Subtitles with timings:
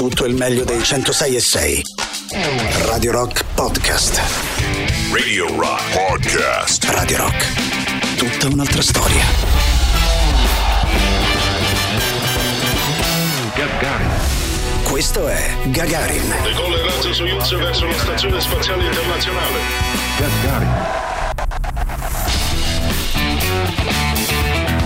[0.00, 1.82] tutto il meglio dei 106 e 6.
[2.86, 4.18] Radio Rock Podcast.
[5.12, 6.84] Radio Rock Podcast.
[6.84, 8.16] Radio Rock.
[8.16, 9.22] Tutta un'altra storia.
[13.54, 14.08] Gagarin.
[14.84, 16.34] Questo è Gagarin.
[16.44, 19.58] Decolla il razzo Soyuz verso la Stazione Spaziale Internazionale.
[20.16, 20.74] Gagarin.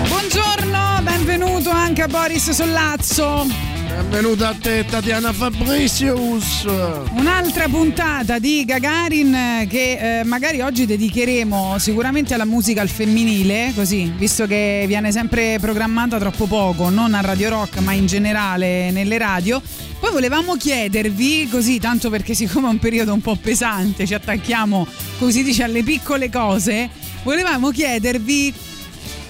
[0.09, 3.73] Buongiorno, benvenuto anche a Boris Sollazzo.
[3.95, 6.64] Benvenuta a te Tatiana Fabricius.
[7.12, 13.71] Un'altra puntata di Gagarin eh, che eh, magari oggi dedicheremo sicuramente alla musica al femminile,
[13.72, 18.90] così, visto che viene sempre programmata troppo poco, non a Radio Rock ma in generale
[18.90, 19.62] nelle radio.
[20.00, 24.88] Poi volevamo chiedervi, così, tanto perché siccome è un periodo un po' pesante, ci attacchiamo,
[25.21, 26.90] come si dice, alle piccole cose,
[27.22, 28.52] volevamo chiedervi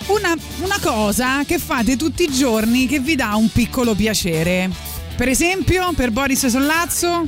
[0.07, 4.71] una, una cosa che fate tutti i giorni che vi dà un piccolo piacere.
[5.17, 7.27] Per esempio, per Boris Sollazzo,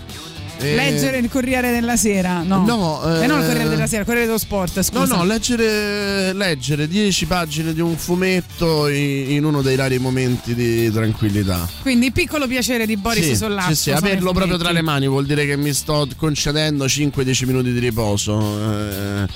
[0.58, 2.42] Eh, leggere il Corriere della Sera.
[2.42, 4.76] No, No, Eh, non il eh, Corriere della Sera, il Corriere dello Sport.
[4.76, 5.16] No, Scusa.
[5.16, 10.90] no, leggere, leggere 10 pagine di un fumetto in, in uno dei rari momenti di
[10.90, 11.68] tranquillità.
[11.82, 13.68] Quindi, piccolo piacere di Boris sì, Sollazzo.
[13.74, 17.72] sì, sì, averlo proprio tra le mani vuol dire che mi sto concedendo 5-10 minuti
[17.72, 19.26] di riposo eh, eh,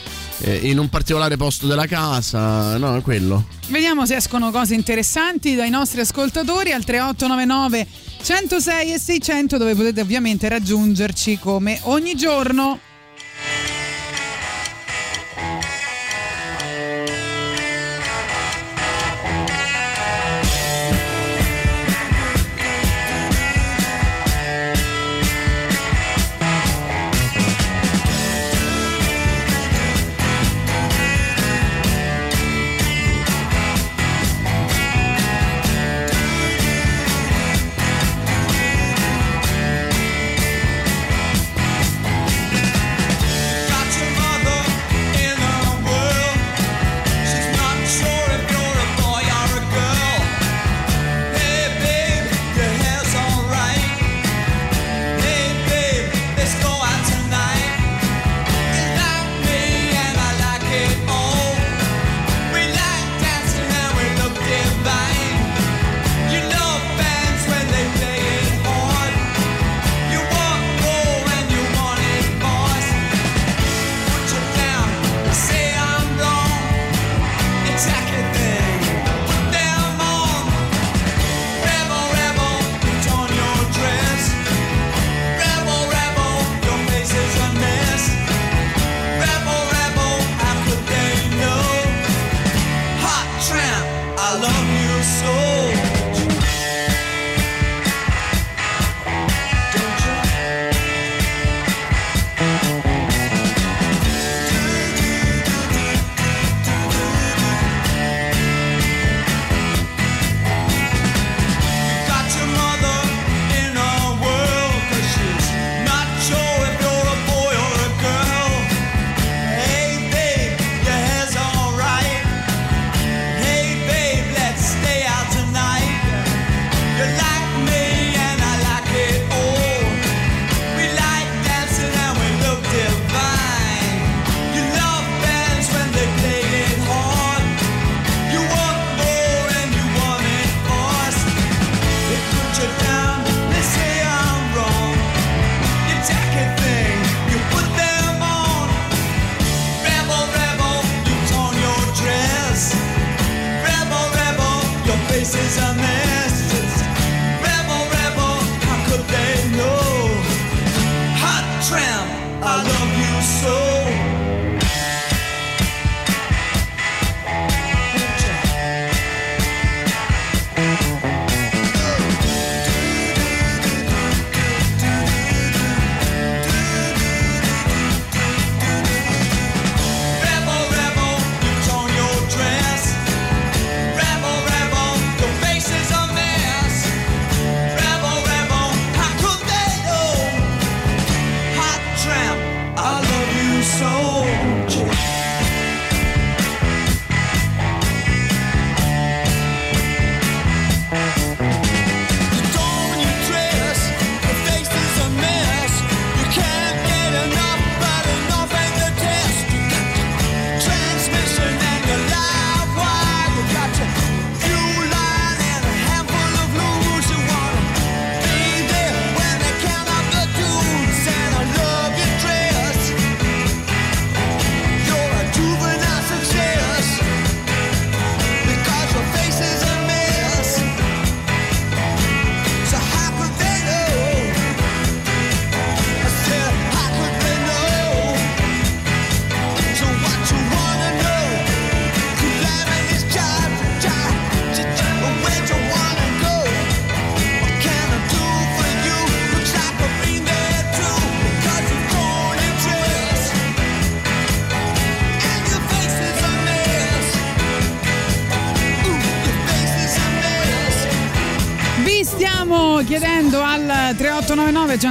[0.44, 2.76] in un particolare posto della casa.
[2.76, 3.46] No, è quello.
[3.68, 7.86] Vediamo se escono cose interessanti dai nostri ascoltatori al 3899
[8.22, 12.78] 106 e 600 dove potete ovviamente raggiungerci come ogni giorno.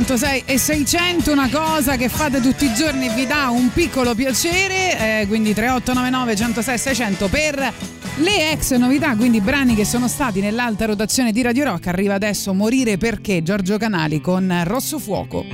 [0.09, 3.71] 3899 106 e 600 una cosa che fate tutti i giorni e vi dà un
[3.71, 7.73] piccolo piacere, eh, quindi 3899 106 e 600 per
[8.15, 11.88] le ex novità, quindi brani che sono stati nell'alta rotazione di Radio Rock.
[11.88, 15.45] Arriva adesso Morire perché Giorgio Canali con Rosso Fuoco.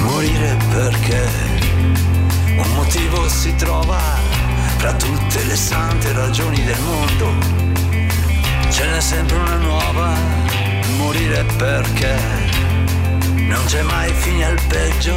[0.00, 1.28] Morire perché
[2.56, 4.00] un motivo si trova
[4.78, 7.71] fra tutte le sante ragioni del mondo.
[8.82, 10.12] Ce n'è sempre una nuova.
[10.96, 12.16] Morire perché
[13.36, 15.14] non c'è mai fine al peggio.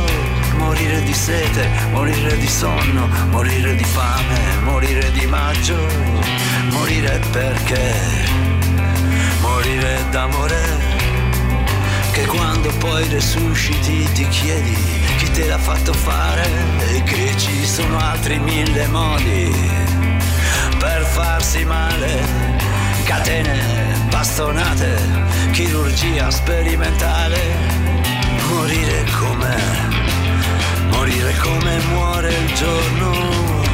[0.58, 5.78] Morire di sete, morire di sonno, morire di fame, morire di maggio.
[6.74, 7.96] Morire perché
[9.42, 10.62] morire d'amore
[12.12, 14.78] che quando poi resusciti ti chiedi
[15.18, 16.48] chi te l'ha fatto fare
[16.94, 19.52] e che ci sono altri mille modi
[20.78, 22.55] per farsi male.
[23.06, 23.62] Catene,
[24.10, 24.98] bastonate,
[25.52, 27.38] chirurgia sperimentale,
[28.50, 29.56] morire come,
[30.90, 33.12] morire come muore il giorno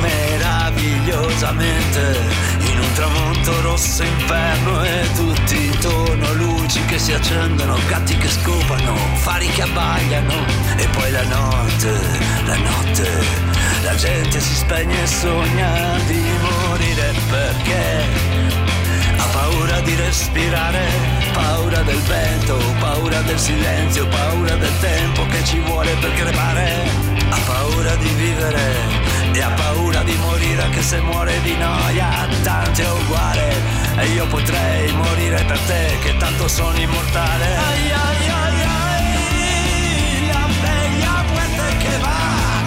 [0.01, 2.19] meravigliosamente
[2.59, 8.97] in un tramonto rosso inferno e tutti intorno luci che si accendono, gatti che scopano,
[9.15, 10.45] fari che abbagliano.
[10.75, 11.97] E poi la notte,
[12.45, 13.09] la notte,
[13.83, 18.70] la gente si spegne e sogna di morire perché
[19.71, 20.85] paura di respirare,
[21.31, 26.89] paura del vento, paura del silenzio, paura del tempo che ci vuole per crepare,
[27.29, 28.75] ha paura di vivere
[29.31, 33.79] e ha paura di morire anche se muore di noia, tanto è uguale.
[33.97, 37.45] E io potrei morire per te che tanto sono immortale.
[37.45, 42.19] Ai, ai, ai, ai, la bella muerte che va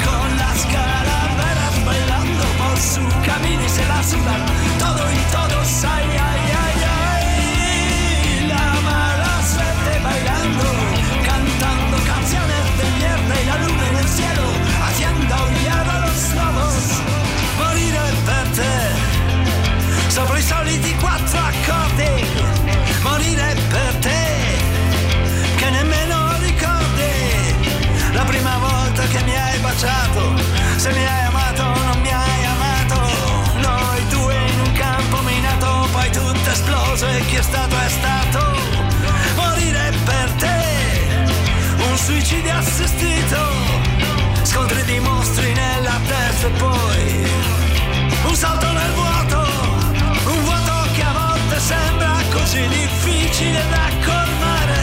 [0.04, 6.18] con la calavera bailando por su camino se la sudan todo y todos, ay, ay,
[6.18, 6.63] ay, ay,
[11.24, 14.42] cantando canciones de mierda y la luna en el cielo,
[14.84, 16.74] haciendo aullar a los lobos,
[17.58, 22.33] morire per te, sopra i soliti quattro accordi,
[42.06, 43.38] un suicidio assistito,
[44.42, 47.30] scontri di mostri nella testa e poi
[48.26, 49.48] un salto nel vuoto,
[50.26, 54.80] un vuoto che a volte sembra così difficile da colmare,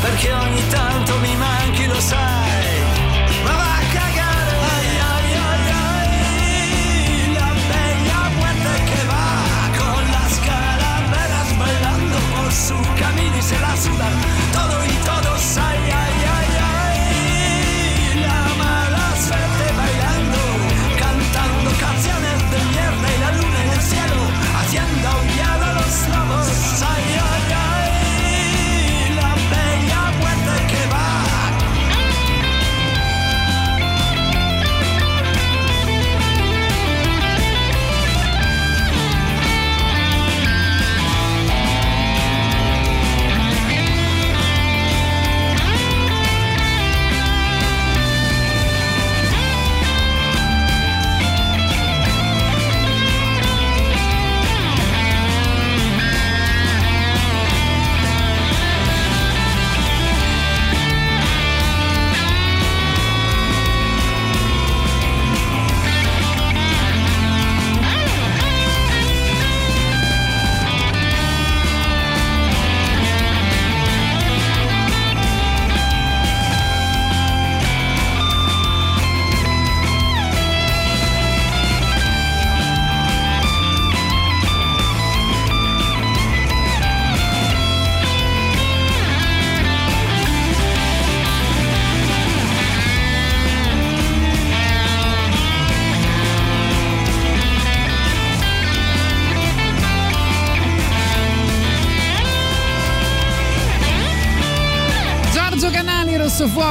[0.00, 2.80] perché ogni tanto mi manchi, lo sai,
[3.44, 4.52] ma va a cagare.
[4.72, 9.36] Ai, ai, ai, ai, la bella muerte che va
[9.76, 14.12] con las calaveras bailando por su camino se la sudan
[14.52, 16.11] todo y ay, ay, ay,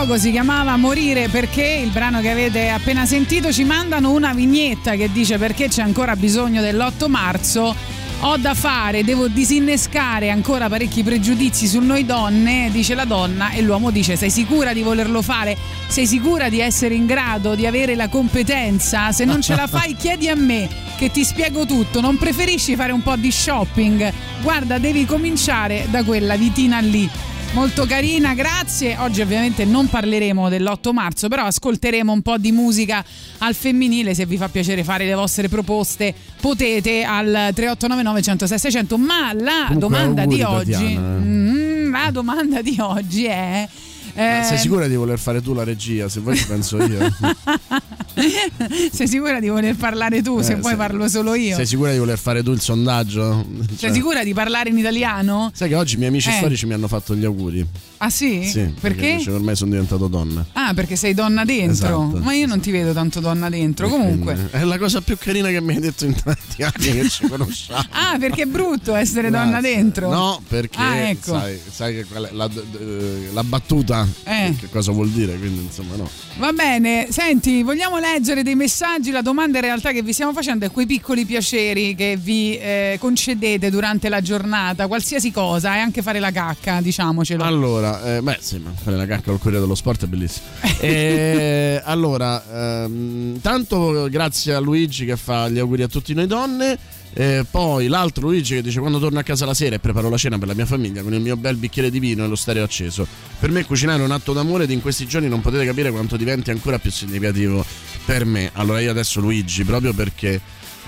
[0.02, 4.96] Fuoco si chiamava Morire perché il brano che avete appena sentito ci mandano una vignetta
[4.96, 7.76] che dice perché c'è ancora bisogno dell'8 marzo.
[8.22, 13.62] Ho da fare, devo disinnescare ancora parecchi pregiudizi su noi donne, dice la donna, e
[13.62, 15.56] l'uomo dice: Sei sicura di volerlo fare?
[15.88, 19.12] Sei sicura di essere in grado di avere la competenza?
[19.12, 20.68] Se non ce la fai, chiedi a me
[20.98, 22.02] che ti spiego tutto.
[22.02, 24.12] Non preferisci fare un po' di shopping?
[24.42, 27.08] Guarda, devi cominciare da quella vitina lì.
[27.54, 28.96] Molto carina, grazie.
[28.98, 33.04] Oggi ovviamente non parleremo dell'8 marzo, però ascolteremo un po' di musica
[33.40, 34.16] al femminile.
[34.16, 38.98] Se vi fa piacere fare le vostre proposte, potete al 3899 106 600.
[38.98, 41.18] Ma la Comunque, domanda di oggi, Tatiana.
[41.18, 43.68] Mm, la domanda di oggi è.
[44.14, 46.10] Eh, sei sicura di voler fare tu la regia?
[46.10, 47.00] Se vuoi ci penso io.
[48.92, 50.42] sei sicura di voler parlare tu?
[50.42, 51.56] se Eh, vuoi sei- parlo solo io.
[51.56, 53.46] Sei sicura di voler fare tu il sondaggio?
[53.68, 55.52] Sei Cioè, sicura di parlare in italiano?
[55.54, 56.34] Sai che oggi i miei amici Eh.
[56.34, 57.66] storici mi hanno fatto gli auguri.
[57.98, 58.44] Ah sì?
[58.44, 59.18] Sì, Perché?
[59.18, 60.44] dice, ormai sono diventato donna.
[60.54, 61.72] Ah, perché sei donna dentro.
[62.10, 62.18] Esatto.
[62.24, 63.88] Ma io non ti vedo tanto donna dentro.
[63.88, 64.34] Comunque.
[64.34, 67.28] Quindi, È la cosa più carina che mi hai detto in tanti anni che ci
[67.30, 67.84] conosciamo.
[67.92, 70.10] Ah, perché è brutto essere donna dentro?
[70.10, 71.38] No, perché Ah, ecco.
[71.38, 72.50] sai, sai che è la,
[72.80, 74.56] eh, la battuta Eh.
[74.58, 76.10] che cosa vuol dire, quindi insomma no.
[76.38, 79.12] Va bene, senti, vogliamo leggere dei messaggi?
[79.12, 82.98] La domanda in realtà che vi stiamo facendo è quei piccoli piaceri che vi eh,
[83.00, 87.44] concedete durante la giornata, qualsiasi cosa, e anche fare la cacca, diciamocelo.
[87.44, 90.46] Allora, eh, beh sì, ma fare la cacca al Corriere dello Sport è bellissimo.
[90.82, 92.44] Eh, allora,
[92.84, 96.78] ehm, tanto grazie a Luigi che fa gli auguri a tutti noi donne.
[97.14, 100.18] Eh, poi l'altro Luigi che dice quando torno a casa la sera e preparo la
[100.18, 102.64] cena per la mia famiglia con il mio bel bicchiere di vino e lo stereo
[102.64, 103.06] acceso.
[103.40, 106.16] Per me cucinare è un atto d'amore ed in questi giorni non potete capire quanto
[106.16, 107.66] diventi ancora più significativo
[108.06, 108.50] per me.
[108.54, 110.40] Allora io adesso Luigi, proprio perché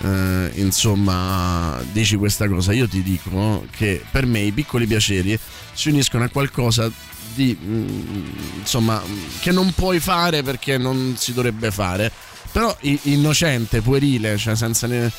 [0.01, 5.37] eh, insomma dici questa cosa, io ti dico che per me i piccoli piaceri
[5.73, 6.89] si uniscono a qualcosa
[7.35, 8.25] di mm,
[8.59, 9.01] insomma
[9.39, 12.11] che non puoi fare perché non si dovrebbe fare
[12.51, 15.11] però innocente puerile cioè senza ne-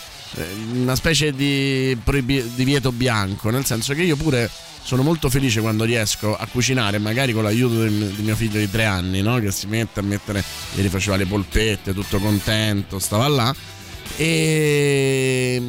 [0.73, 1.97] una specie di
[2.55, 4.51] divieto bianco nel senso che io pure
[4.83, 8.85] sono molto felice quando riesco a cucinare magari con l'aiuto di mio figlio di tre
[8.85, 9.39] anni no?
[9.39, 13.55] che si mette a mettere ieri faceva le polpette tutto contento stava là
[14.17, 15.61] e,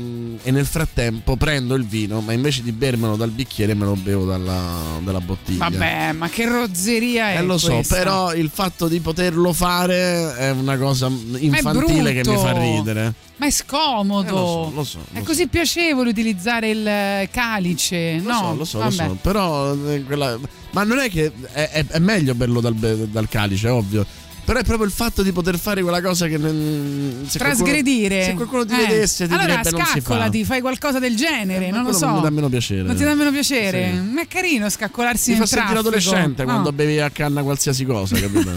[0.43, 4.25] e nel frattempo prendo il vino ma invece di bermelo dal bicchiere me lo bevo
[4.25, 7.95] dalla, dalla bottiglia Vabbè, ma che rozzeria è eh, lo so, questa?
[7.95, 13.13] però il fatto di poterlo fare è una cosa infantile che mi fa ridere.
[13.37, 14.27] Ma è scomodo.
[14.27, 18.19] Eh, lo so, lo so, è lo così piacevole utilizzare il eh, calice.
[18.23, 19.07] Lo no, so, lo so, lo vabbè.
[19.09, 20.37] so, però eh, quella-
[20.71, 24.05] ma non è che è, è- è meglio berlo dal, dal calice, è ovvio.
[24.45, 28.23] Però è proprio il fatto di poter fare quella cosa che se qualcuno- Trasgredire.
[28.25, 28.77] se qualcuno ti Eh.
[28.87, 29.85] vedesse ti allora direbbe si fa.
[29.85, 32.05] scaccolati, fai qualcosa del genere, Eh, non lo so.
[32.05, 32.83] non mi dà meno piacere.
[32.83, 33.91] Non ti dà meno piacere?
[33.91, 33.99] Sì.
[34.13, 35.95] Ma è carino scaccolarsi Mi nel fa sentire traffico.
[35.97, 36.51] adolescente No.
[36.51, 38.53] quando bevi a canna qualsiasi cosa, capito?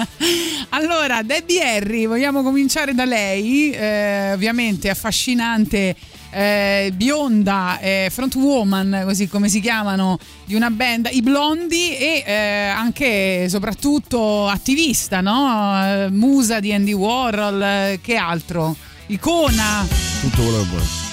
[0.70, 5.94] Allora, Debbie Harry, vogliamo cominciare da lei, eh, ovviamente affascinante,
[6.36, 12.66] eh, bionda, eh, frontwoman, così come si chiamano, di una band, i Blondi e eh,
[12.66, 15.82] anche soprattutto attivista, no?
[15.82, 18.76] Eh, musa di Andy Warhol, eh, che altro?
[19.06, 19.86] Icona.
[20.20, 21.05] Tutto quello che vuoi.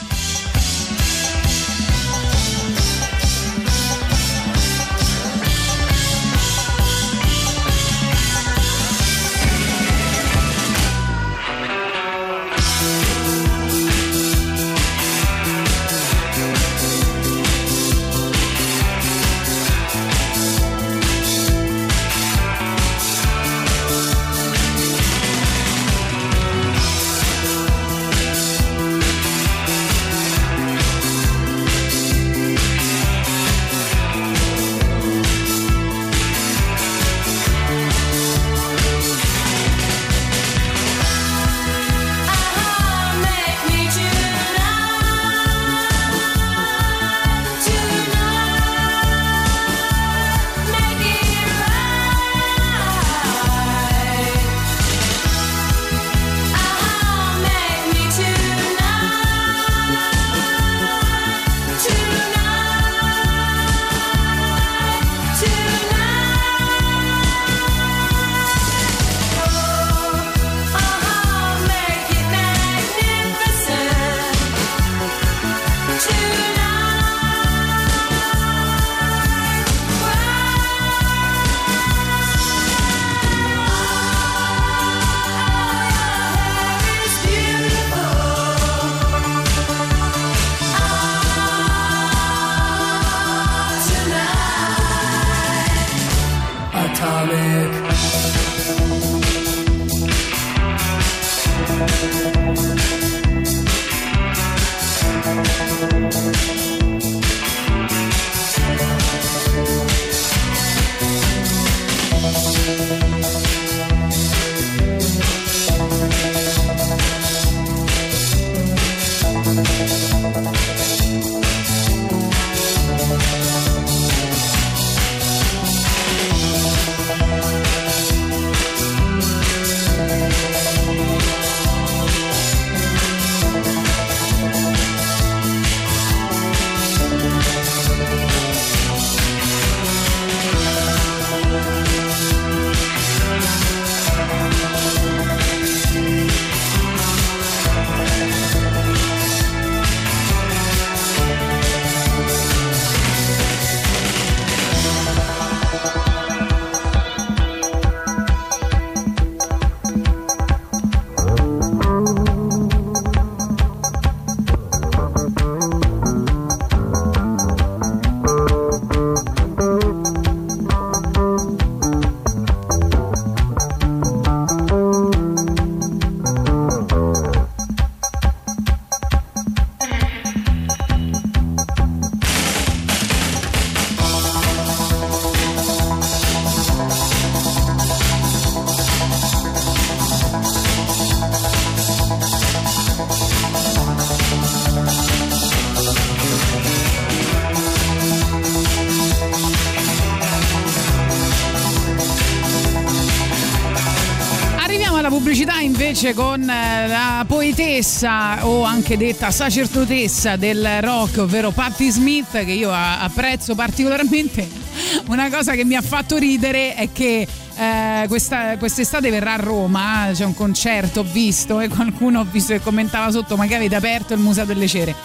[205.62, 212.52] Invece con eh, la poetessa o anche detta sacerdotessa del rock, ovvero Patti Smith, che
[212.52, 214.48] io apprezzo particolarmente.
[215.08, 220.10] Una cosa che mi ha fatto ridere è che eh, questa, quest'estate verrà a Roma,
[220.13, 223.76] c'è un concerto, ho visto e qualcuno ho visto che commentava sotto ma che avete
[223.76, 224.96] aperto il Museo delle Cere.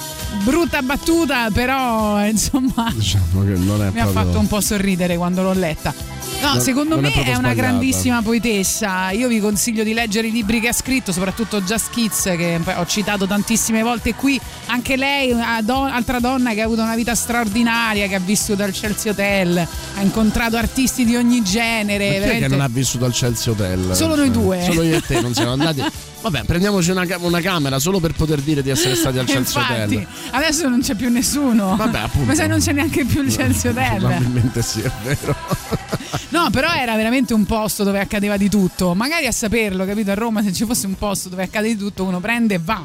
[0.45, 6.18] Brutta battuta, però insomma Diciamo mi ha proprio- fatto un po' sorridere quando l'ho letta.
[6.41, 9.11] No, Non- secondo non è me è, proprio una grandissima poetessa.
[9.11, 12.87] Io vi consiglio di leggere i libri che ha scritto, soprattutto Just Kids, che ho
[12.87, 14.41] citato tantissime volte qui.
[14.67, 18.63] Anche lei, una do- altra donna che ha avuto una vita straordinaria, che ha vissuto
[18.63, 22.09] al Chelsea Hotel, ha incontrato artisti di ogni genere.
[22.09, 23.95] È che veramente- non ha vissuto al Chelsea Hotel?
[23.95, 24.63] Solo noi Cioè, due.
[24.63, 25.83] Solo io e te non siamo andati.
[26.31, 29.95] Vabbè, prendiamoci una, una camera solo per poter dire di essere stati al Chelsea Infatti,
[29.95, 30.07] Hotel.
[30.33, 31.75] adesso non c'è più nessuno.
[31.77, 32.27] Vabbè, appunto.
[32.27, 33.97] Ma sai, non c'è neanche più il Chelsea Hotel.
[33.99, 35.37] Probabilmente sì, è vero.
[36.31, 38.95] No, però era veramente un posto dove accadeva di tutto.
[38.95, 40.11] Magari a saperlo, capito?
[40.11, 42.85] A Roma se ci fosse un posto dove accade di tutto, uno prende e va.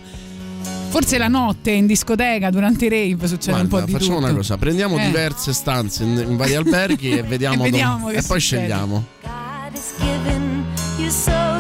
[0.90, 4.28] Forse la notte in discoteca durante i rave succede un po' Guarda, di facciamo tutto.
[4.28, 5.06] una cosa: prendiamo Eh.
[5.06, 8.62] diverse stanze in, in vari alberghi e vediamo, E vediamo dove- che e poi succede.
[8.68, 9.06] scegliamo.
[9.22, 9.32] God
[9.74, 10.66] has given
[10.98, 11.53] you so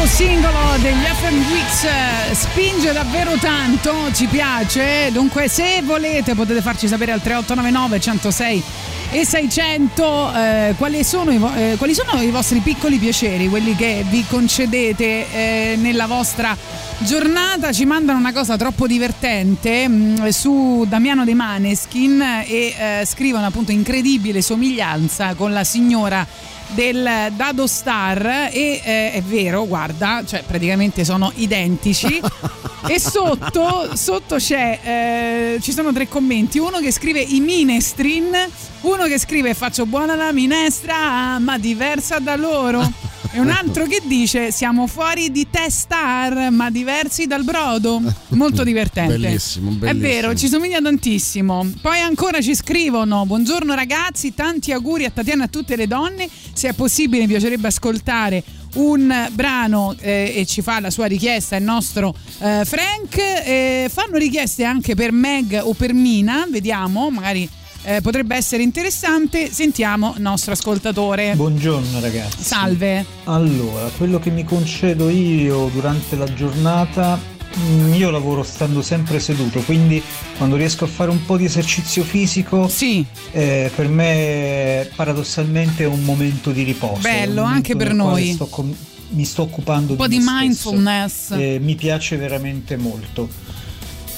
[0.00, 5.10] nuovo singolo degli FM Weeks eh, spinge davvero tanto, ci piace.
[5.12, 8.62] Dunque, se volete, potete farci sapere al 3899 106
[9.10, 14.04] e 600 eh, quali, sono i eh, quali sono i vostri piccoli piaceri, quelli che
[14.08, 16.56] vi concedete eh, nella vostra
[16.98, 17.70] giornata.
[17.70, 23.70] Ci mandano una cosa troppo divertente mh, su Damiano De Maneskin e eh, scrivono appunto
[23.70, 26.26] incredibile somiglianza con la signora
[26.74, 32.20] del Dado Star e eh, è vero, guarda, cioè praticamente sono identici.
[32.88, 38.34] e sotto, sotto c'è, eh, ci sono tre commenti, uno che scrive i minestrin,
[38.82, 43.08] uno che scrive faccio buona la minestra ma diversa da loro.
[43.32, 48.00] E un altro che dice siamo fuori di testar ma diversi dal brodo.
[48.28, 49.16] Molto divertente.
[49.18, 50.00] Bellissimo, È bellissimo.
[50.00, 51.70] vero, ci somiglia tantissimo.
[51.80, 56.28] Poi ancora ci scrivono: Buongiorno ragazzi, tanti auguri a Tatiana e a tutte le donne.
[56.52, 58.42] Se è possibile, mi piacerebbe ascoltare
[58.74, 63.16] un brano eh, e ci fa la sua richiesta il nostro eh, Frank.
[63.16, 67.48] Eh, fanno richieste anche per Meg o per Mina, vediamo, magari
[67.82, 69.50] eh, potrebbe essere interessante.
[69.50, 71.34] Sentiamo il nostro ascoltatore.
[71.34, 72.42] Buongiorno ragazzi.
[72.42, 73.04] Salve.
[73.24, 77.18] Allora, quello che mi concedo io durante la giornata,
[77.58, 80.02] mm, io lavoro stando sempre seduto, quindi
[80.36, 85.86] quando riesco a fare un po' di esercizio fisico, Sì, eh, per me paradossalmente è
[85.86, 87.00] un momento di riposo.
[87.00, 88.32] Bello, anche per noi.
[88.32, 88.74] sto com-
[89.12, 91.30] mi sto occupando un po' di, di mindfulness.
[91.32, 93.28] Eh, mi piace veramente molto.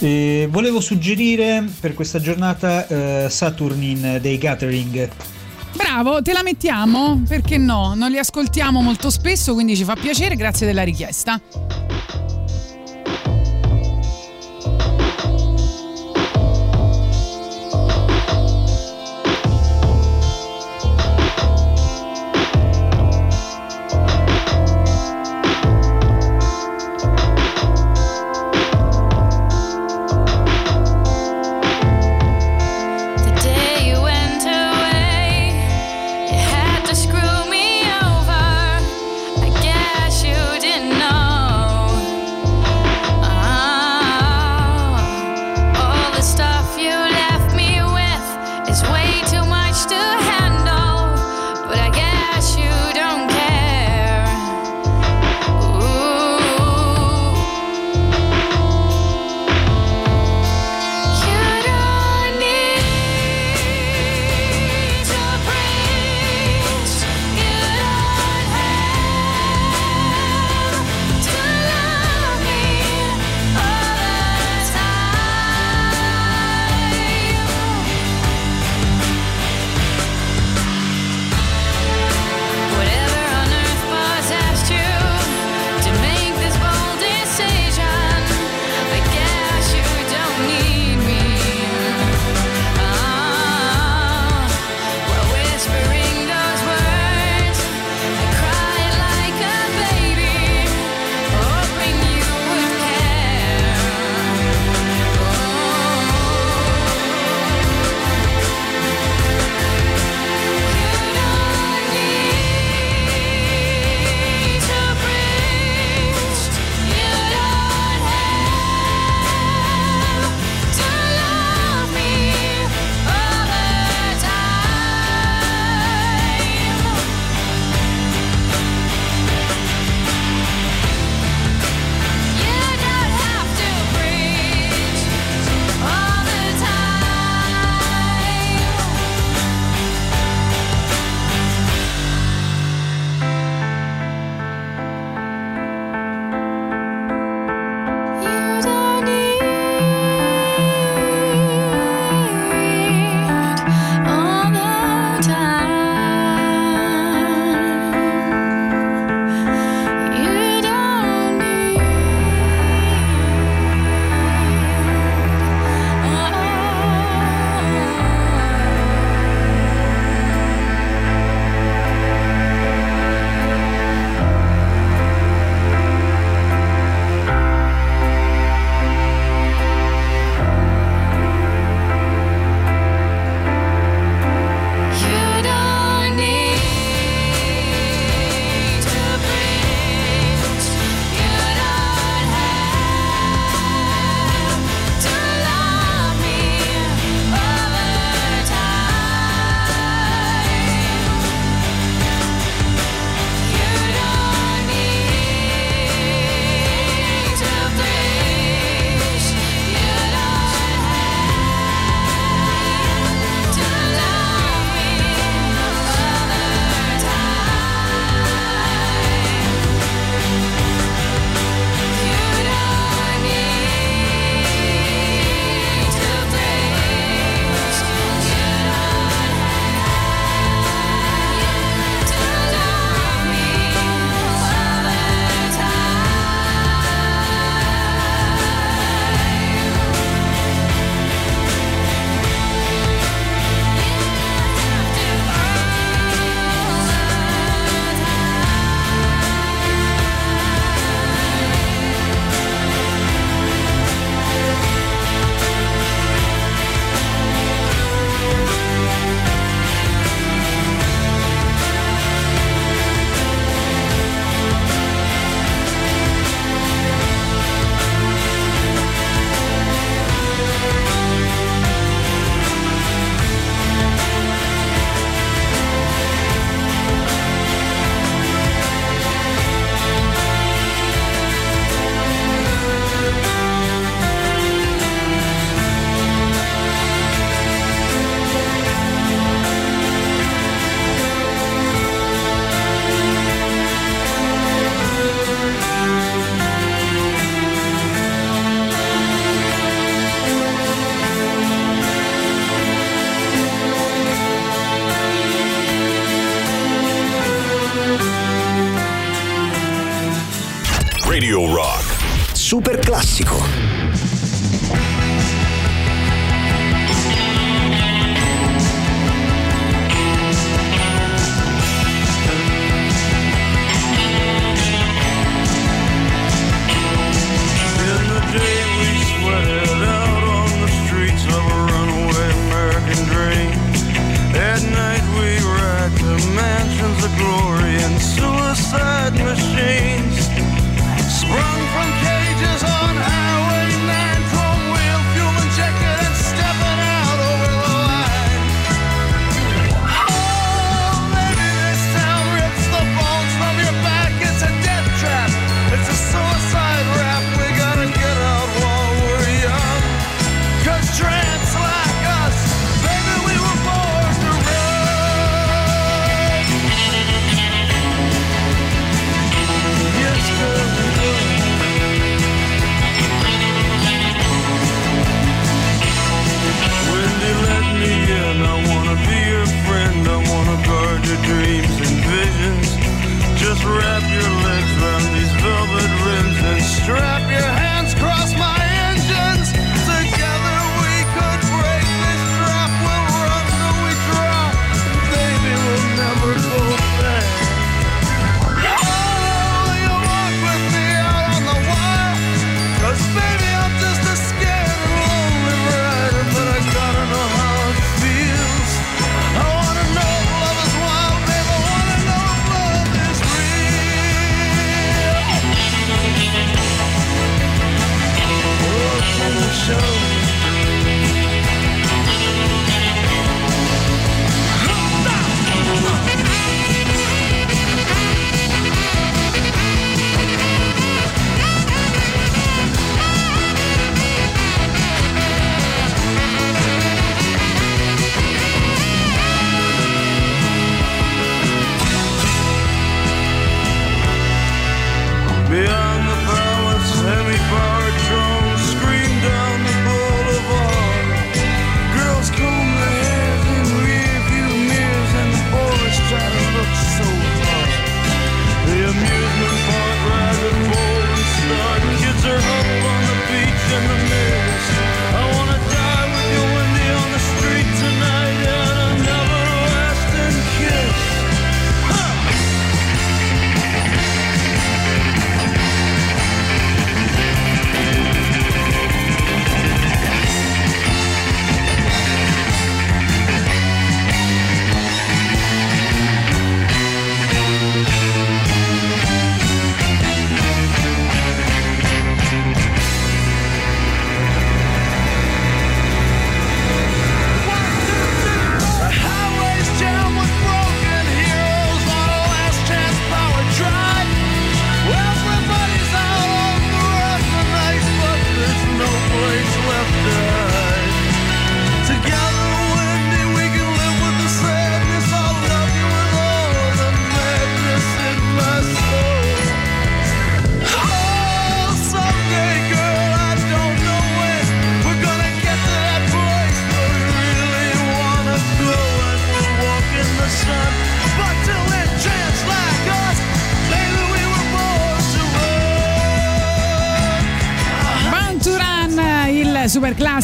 [0.02, 5.08] E volevo suggerire per questa giornata eh, Saturnin dei Gathering.
[5.76, 7.22] Bravo, te la mettiamo?
[7.28, 7.94] Perché no?
[7.94, 11.40] Non li ascoltiamo molto spesso, quindi ci fa piacere, grazie della richiesta.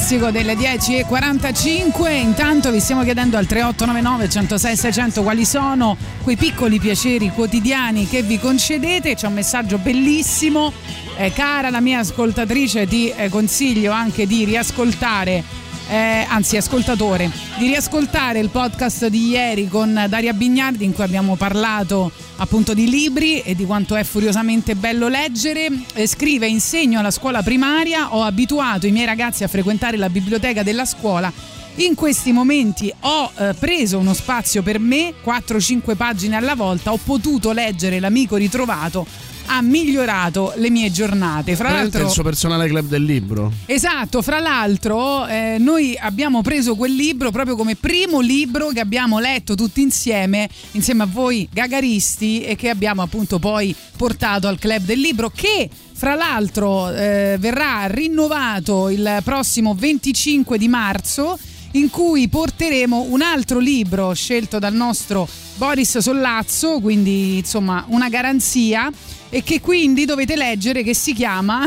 [0.09, 2.11] Classico delle 10.45.
[2.11, 8.23] Intanto vi stiamo chiedendo al 3899 106 600 quali sono quei piccoli piaceri quotidiani che
[8.23, 9.15] vi concedete.
[9.15, 10.73] C'è un messaggio bellissimo.
[11.19, 15.45] Eh, cara la mia ascoltatrice, ti eh, consiglio anche di riascoltare
[15.89, 21.37] eh, anzi ascoltatore, di riascoltare il podcast di ieri con Daria Bignardi in cui abbiamo
[21.37, 25.69] parlato appunto di libri e di quanto è furiosamente bello leggere.
[25.95, 30.63] Eh, scrive, insegno alla scuola primaria, ho abituato i miei ragazzi a frequentare la biblioteca
[30.63, 31.33] della scuola.
[31.77, 36.99] In questi momenti ho eh, preso uno spazio per me, 4-5 pagine alla volta, ho
[37.03, 39.07] potuto leggere l'amico ritrovato
[39.49, 41.57] ha migliorato le mie giornate.
[41.57, 43.53] Fra Veramente l'altro, il suo personale club del libro.
[43.67, 49.19] Esatto, fra l'altro eh, noi abbiamo preso quel libro proprio come primo libro che abbiamo
[49.19, 54.85] letto tutti insieme, insieme a voi gagaristi e che abbiamo appunto poi portato al club
[54.85, 61.39] del libro che fra l'altro eh, verrà rinnovato il prossimo 25 di marzo
[61.73, 68.91] in cui porteremo un altro libro scelto dal nostro Boris Sollazzo, quindi insomma una garanzia
[69.31, 71.67] e che quindi dovete leggere che si chiama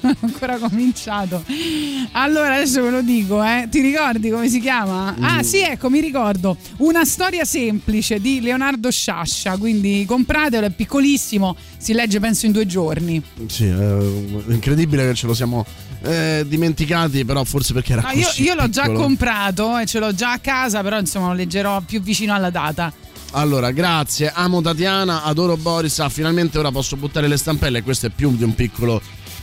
[0.00, 1.44] non ho ancora cominciato.
[2.12, 3.68] Allora adesso ve lo dico eh.
[3.70, 5.14] ti ricordi come si chiama?
[5.20, 6.56] ah sì ecco mi ricordo.
[6.78, 9.56] Una storia semplice di Leonardo Sciascia.
[9.56, 13.22] Quindi compratelo è piccolissimo si legge penso in due giorni.
[13.46, 13.98] Sì, è
[14.48, 15.64] incredibile che ce lo siamo
[16.02, 19.98] eh, dimenticati, però forse perché era No, io, così io l'ho già comprato e ce
[19.98, 22.92] l'ho già a casa però insomma lo leggerò più vicino alla data
[23.36, 25.98] Allora, grazie, amo Tatiana, adoro Boris.
[25.98, 27.82] Ah, finalmente ora posso buttare le stampelle.
[27.82, 28.98] Questo è più di un piccolo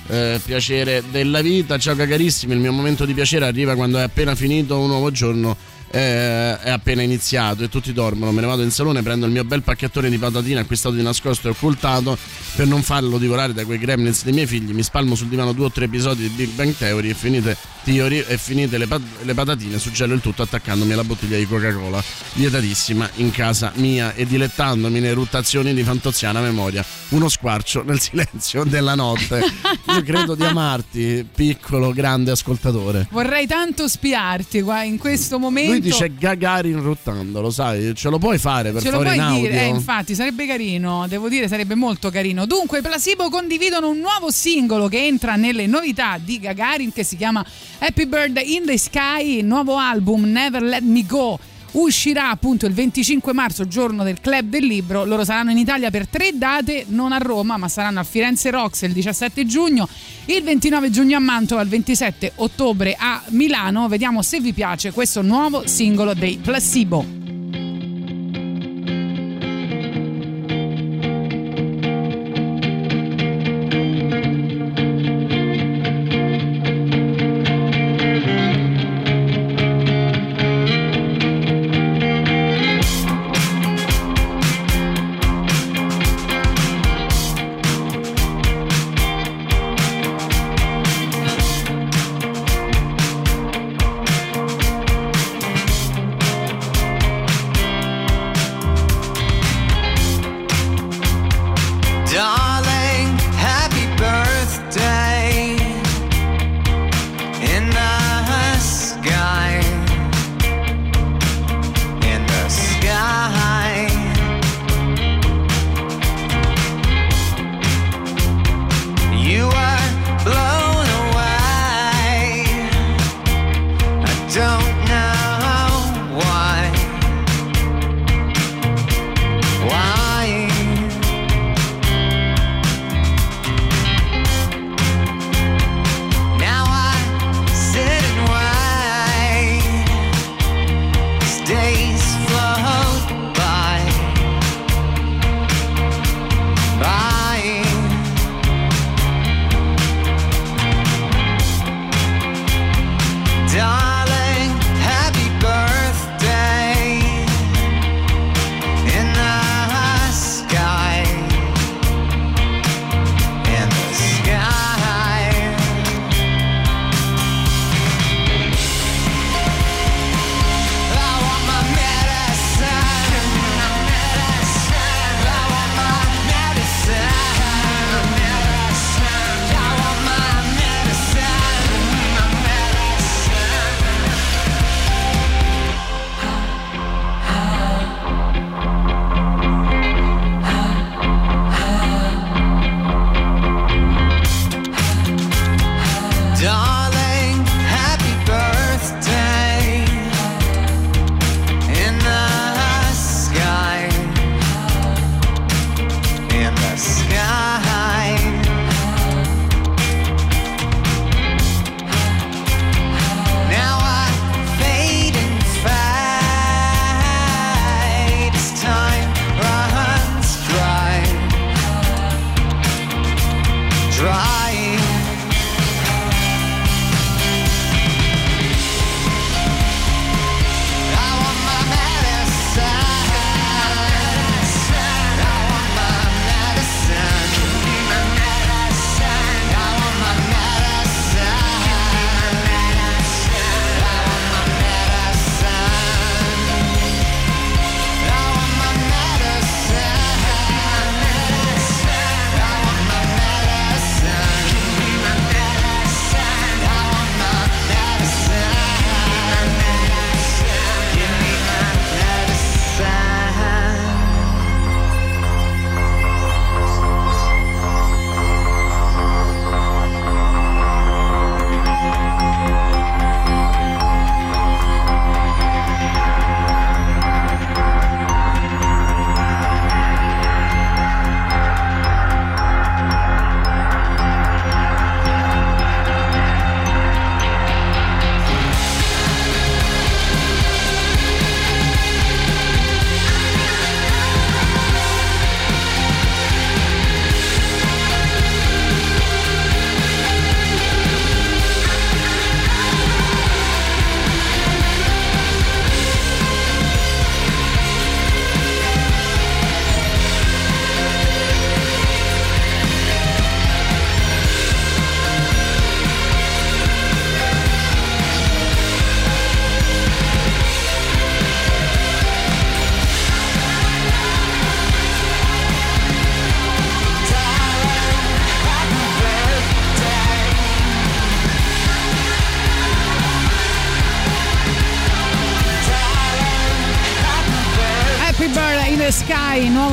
[0.08, 1.78] eh, piacere della vita.
[1.78, 5.56] Ciao cagarissimi, il mio momento di piacere arriva quando è appena finito un nuovo giorno.
[5.94, 8.32] Eh, è appena iniziato e tutti dormono.
[8.32, 11.48] Me ne vado in salone, prendo il mio bel pacchettone di patatine acquistato di nascosto
[11.48, 12.18] e occultato
[12.56, 14.72] per non farlo divorare da quei gremlins dei miei figli.
[14.74, 18.24] Mi spalmo sul divano due o tre episodi di Big Bang Theory e finite, theory,
[18.28, 22.04] e finite le, pat- le patatine, suggello il tutto attaccandomi alla bottiglia di Coca-Cola,
[22.34, 26.84] vietatissima in casa mia e dilettandomi in eruttazioni di fantoziana memoria.
[27.10, 29.44] Uno squarcio nel silenzio della notte.
[29.90, 33.08] Io credo di amarti, piccolo, grande ascoltatore.
[33.12, 37.94] vorrei tanto spiarti qua in questo momento Lui dice Gagarin ruttando, lo sai?
[37.96, 39.50] Ce lo puoi fare per Ce lo favore puoi in audio?
[39.50, 39.62] dire?
[39.62, 42.46] Eh, infatti, sarebbe carino, devo dire, sarebbe molto carino.
[42.46, 47.16] Dunque, i Placebo condividono un nuovo singolo che entra nelle novità di Gagarin che si
[47.18, 47.46] chiama
[47.80, 51.40] Happy Bird in the Sky, il nuovo album Never Let Me Go.
[51.74, 55.06] Uscirà appunto il 25 marzo, giorno del Club del Libro.
[55.06, 58.82] Loro saranno in Italia per tre date, non a Roma, ma saranno a Firenze Rocks
[58.84, 59.88] il 17 giugno,
[60.26, 63.88] il 29 giugno a Mantova, il 27 ottobre a Milano.
[63.88, 67.23] Vediamo se vi piace questo nuovo singolo dei Placebo.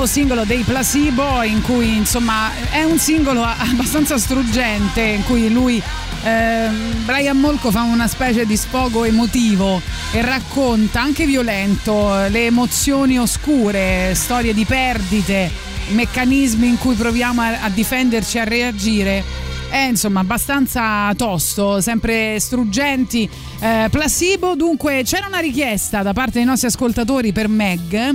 [0.01, 5.83] Nuovo singolo dei Placebo, in cui insomma è un singolo abbastanza struggente, in cui lui,
[6.23, 9.79] ehm, Brian Molko fa una specie di sfogo emotivo
[10.13, 15.51] e racconta, anche violento, le emozioni oscure, storie di perdite,
[15.89, 19.23] meccanismi in cui proviamo a, a difenderci, a reagire.
[19.69, 23.29] È insomma abbastanza tosto, sempre struggenti.
[23.61, 28.15] Eh, placebo, dunque c'era una richiesta da parte dei nostri ascoltatori per Meg.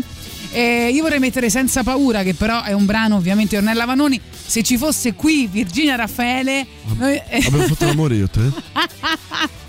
[0.55, 4.19] Eh, io vorrei mettere senza paura, che però è un brano ovviamente di Ornella Vanoni.
[4.45, 6.65] Se ci fosse qui Virginia Raffaele,
[6.97, 8.39] noi- Abbiamo fatto l'amore io te?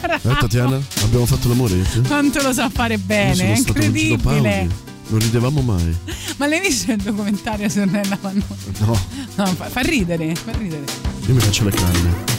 [0.00, 0.80] Eh, Tatiana?
[1.02, 2.00] Abbiamo fatto l'amore io te?
[2.06, 4.68] quanto lo sa fare bene, è incredibile.
[5.08, 5.96] Non ridevamo mai.
[6.36, 8.44] Ma l'hai visto il documentario su Ornella Vanoni?
[8.78, 9.00] No,
[9.34, 10.84] No, fa, fa ridere, fa ridere.
[11.26, 12.37] io mi faccio le canne.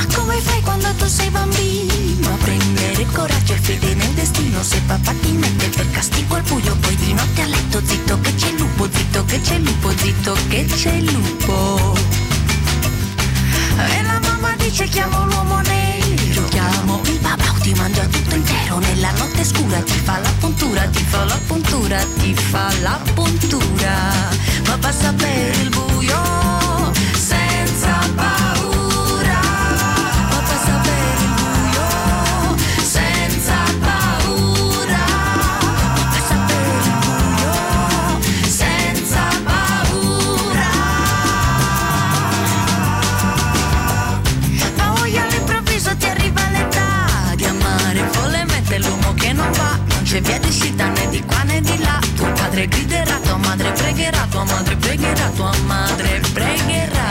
[0.00, 4.62] Ma come fai quando tu sei bambino prendere coraggio e fede nel destino?
[4.62, 8.34] Se papà ti mette per castigo al buio, poi di notte a letto zitto che
[8.34, 11.94] c'è lupo, zitto che c'è lupo, zitto che c'è lupo.
[13.76, 19.10] E la mamma dice chiamo l'uomo nero, chiamo il papà, ti mangia tutto intero nella
[19.18, 24.12] notte scura, ti fa la puntura, ti fa la puntura, ti fa la puntura.
[24.66, 26.49] Ma passa per il buio
[49.50, 49.78] va.
[49.88, 51.98] Non c'è via di uscita né di qua né di là.
[52.16, 57.08] Tuo padre griderà, tua madre pregherà, tua madre pregherà, tua madre pregherà.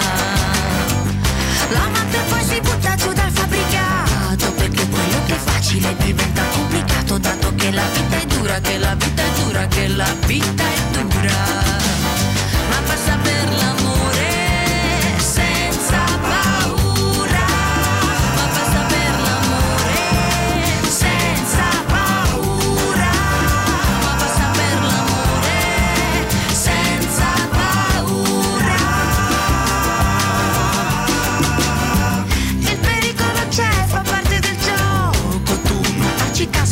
[1.69, 7.53] L'amante poi si butta giù dal fabbricato perché quello che è facile diventa complicato dato
[7.55, 11.37] che la vita è dura, che la vita è dura, che la vita è dura.
[12.69, 13.78] Ma passa per l'amore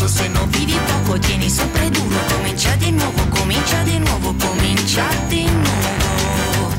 [0.07, 2.15] caso se non vivi poco, tieni sempre duro.
[2.33, 6.73] Comincia di nuovo, comincia di nuovo, comincia di nuovo.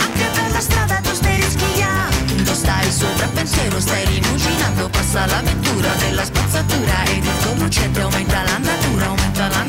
[0.00, 4.88] Anche per la strada tu stai rischiando, stai sopra pensiero, stai rimuginando.
[4.88, 7.54] Passa l'avventura della spazzatura ed il tuo
[8.02, 8.58] aumenta la
[9.04, 9.64] aumenta la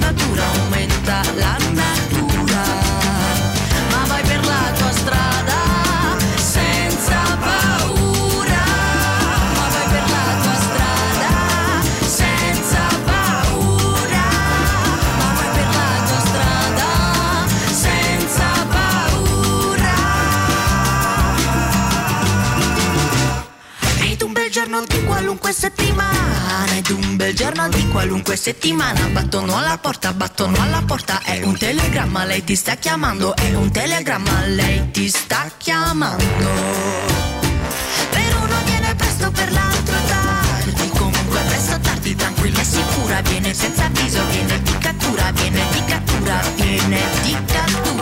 [0.59, 2.08] aumenta la.
[25.29, 31.21] Qualunque settimana, ed un bel giorno di qualunque settimana, battono alla porta, battono alla porta,
[31.21, 36.25] è un telegramma, lei ti sta chiamando, è un telegramma, lei ti sta chiamando.
[38.09, 43.85] Per uno viene presto, per l'altro tardi, comunque presto tardi, tranquilla e sicura, viene senza
[43.85, 47.98] avviso, viene di cattura, viene di cattura, viene di cattura,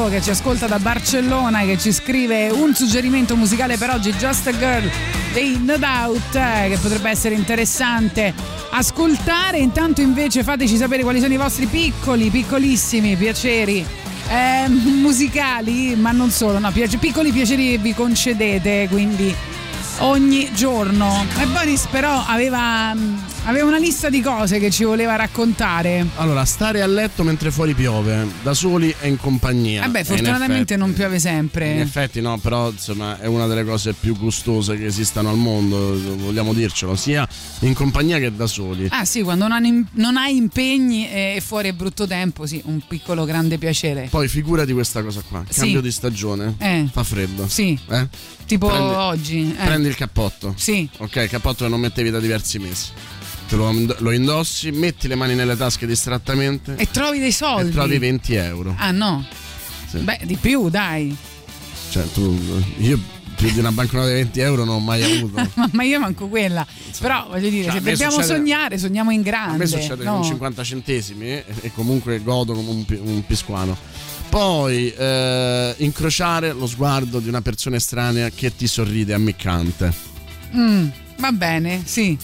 [0.00, 4.46] Marco che ci ascolta da Barcellona che ci scrive un suggerimento musicale per oggi, Just
[4.46, 4.90] a Girl
[5.32, 8.32] dei No Doubt, eh, che potrebbe essere interessante
[8.70, 9.58] ascoltare.
[9.58, 13.84] Intanto invece fateci sapere quali sono i vostri piccoli, piccolissimi piaceri
[14.28, 19.34] eh, musicali, ma non solo, no, piace- piccoli piaceri che vi concedete, quindi
[19.98, 21.26] ogni giorno.
[21.38, 22.94] E Boris però aveva,
[23.50, 26.06] aveva una lista di cose che ci voleva raccontare.
[26.16, 29.82] Allora, stare a letto mentre fuori piove, da soli e in compagnia.
[29.82, 31.80] Vabbè, E in fortunatamente effetti- non piove In sempre.
[31.80, 36.52] effetti no, però insomma è una delle cose più gustose che esistano al mondo, vogliamo
[36.54, 37.26] dircelo, sia
[37.60, 38.86] in compagnia che da soli.
[38.90, 43.58] Ah sì, quando non hai, impegni e fuori è brutto tempo, sì, un piccolo grande
[43.58, 44.06] piacere.
[44.10, 45.60] Poi figurati questa cosa qua, Sì.
[45.60, 46.86] cambio di stagione, Eh.
[46.90, 47.48] fa freddo.
[47.48, 48.06] Sì, Eh?
[48.46, 49.56] tipo Prendi- oggi.
[49.58, 49.64] eh.
[49.64, 50.54] Prendi il cappotto.
[50.56, 50.88] Sì.
[50.98, 52.88] Ok, il cappotto che non mettevi da diversi mesi.
[53.50, 57.70] Te lo, lo indossi, metti le mani nelle tasche distrattamente E trovi dei soldi.
[57.70, 58.74] e trovi 20 euro.
[58.78, 59.26] Ah no.
[59.88, 59.98] Sì.
[59.98, 61.14] Beh, di più, dai.
[61.90, 62.38] Cioè, tu,
[62.78, 62.96] io
[63.34, 65.50] più di una banconota di 20 euro non ho mai avuto.
[65.72, 66.64] Ma io manco quella.
[67.00, 69.56] Però voglio dire, Cioè, se a dobbiamo succede- sognare, sogniamo in A grande.
[69.58, 70.12] me succede no?
[70.20, 73.76] con 50 centesimi e, e comunque godo come un, un pisquano.
[74.28, 79.92] Poi eh, incrociare lo sguardo di una persona estranea che ti sorride ammiccante.
[80.54, 80.86] Mm,
[81.18, 82.16] va bene, sì.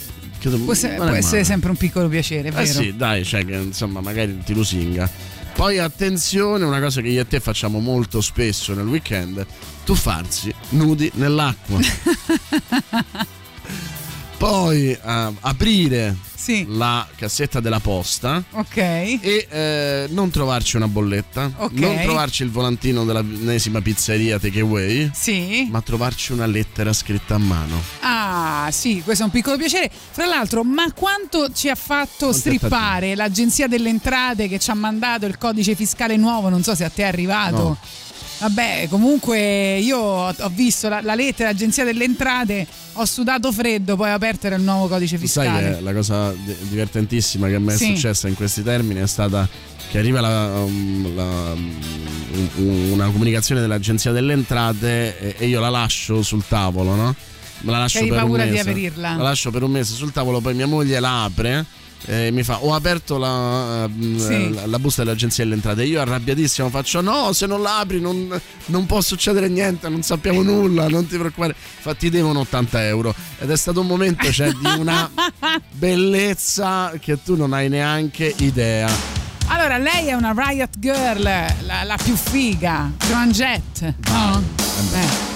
[0.51, 2.67] Tu- Può, se- può essere sempre un piccolo piacere, Eh vero?
[2.67, 5.11] sì, dai, cioè che insomma magari ti lusinga.
[5.55, 9.45] Poi attenzione, una cosa che io e te facciamo molto spesso nel weekend,
[9.85, 11.79] tuffarsi nudi nell'acqua.
[14.39, 14.99] Poi eh,
[15.41, 16.67] aprire Sì.
[16.69, 18.77] la cassetta della posta Ok.
[18.77, 21.73] e eh, non trovarci una bolletta, Ok.
[21.73, 25.67] non trovarci il volantino dell'ennesima pizzeria takeaway, Sì.
[25.71, 27.81] ma trovarci una lettera scritta a mano.
[28.01, 29.91] Ah, sì, questo è un piccolo piacere.
[30.11, 34.75] Fra l'altro, ma quanto ci ha fatto Quanto strippare l'agenzia delle entrate che ci ha
[34.75, 36.51] mandato il codice fiscale nuovo?
[36.51, 37.57] Non so se a te è arrivato.
[37.57, 37.79] No.
[38.39, 44.11] Vabbè, comunque io ho visto la, la lettera dell'agenzia delle entrate, ho sudato freddo, poi
[44.11, 45.77] ho aperto era il nuovo codice Tu sai fiscale.
[45.77, 47.87] che la cosa di- divertentissima che a me è Sì.
[47.95, 49.49] successa in questi termini è stata
[49.91, 51.23] che arriva la, um, la,
[51.53, 51.75] um,
[52.57, 57.15] un- una comunicazione dell'agenzia delle entrate e, io la lascio sul tavolo, no?
[57.61, 58.69] Me la lascio Che hai per un paura di mese.
[58.71, 59.15] aprirla.
[59.17, 61.65] La lascio per un mese sul tavolo, poi mia moglie la apre
[62.07, 64.55] e mi fa ho aperto la, ehm, Sì.
[64.55, 68.41] la- la busta dell'agenzia delle entrate io arrabbiatissimo faccio no se non la apri non,
[68.67, 73.51] non può succedere niente non sappiamo nulla non ti preoccupare infatti devono 80 euro ed
[73.51, 75.11] è stato un momento cioè, di una
[75.73, 78.89] bellezza che tu non hai neanche idea
[79.49, 83.95] Allora, lei è una Riot Girl, la, la più figa, Joan Jett.
[84.09, 84.43] No?
[84.93, 85.36] Eh.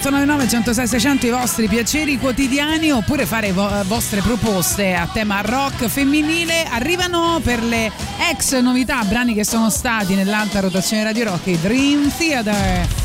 [0.00, 5.86] 3899 106 600 i vostri piaceri quotidiani oppure fare vo- vostre proposte a tema rock
[5.86, 6.64] femminile.
[6.68, 7.92] Arrivano per le
[8.30, 13.03] ex novità, brani che sono stati nell'alta rotazione Radio Rock, i Dream Theater.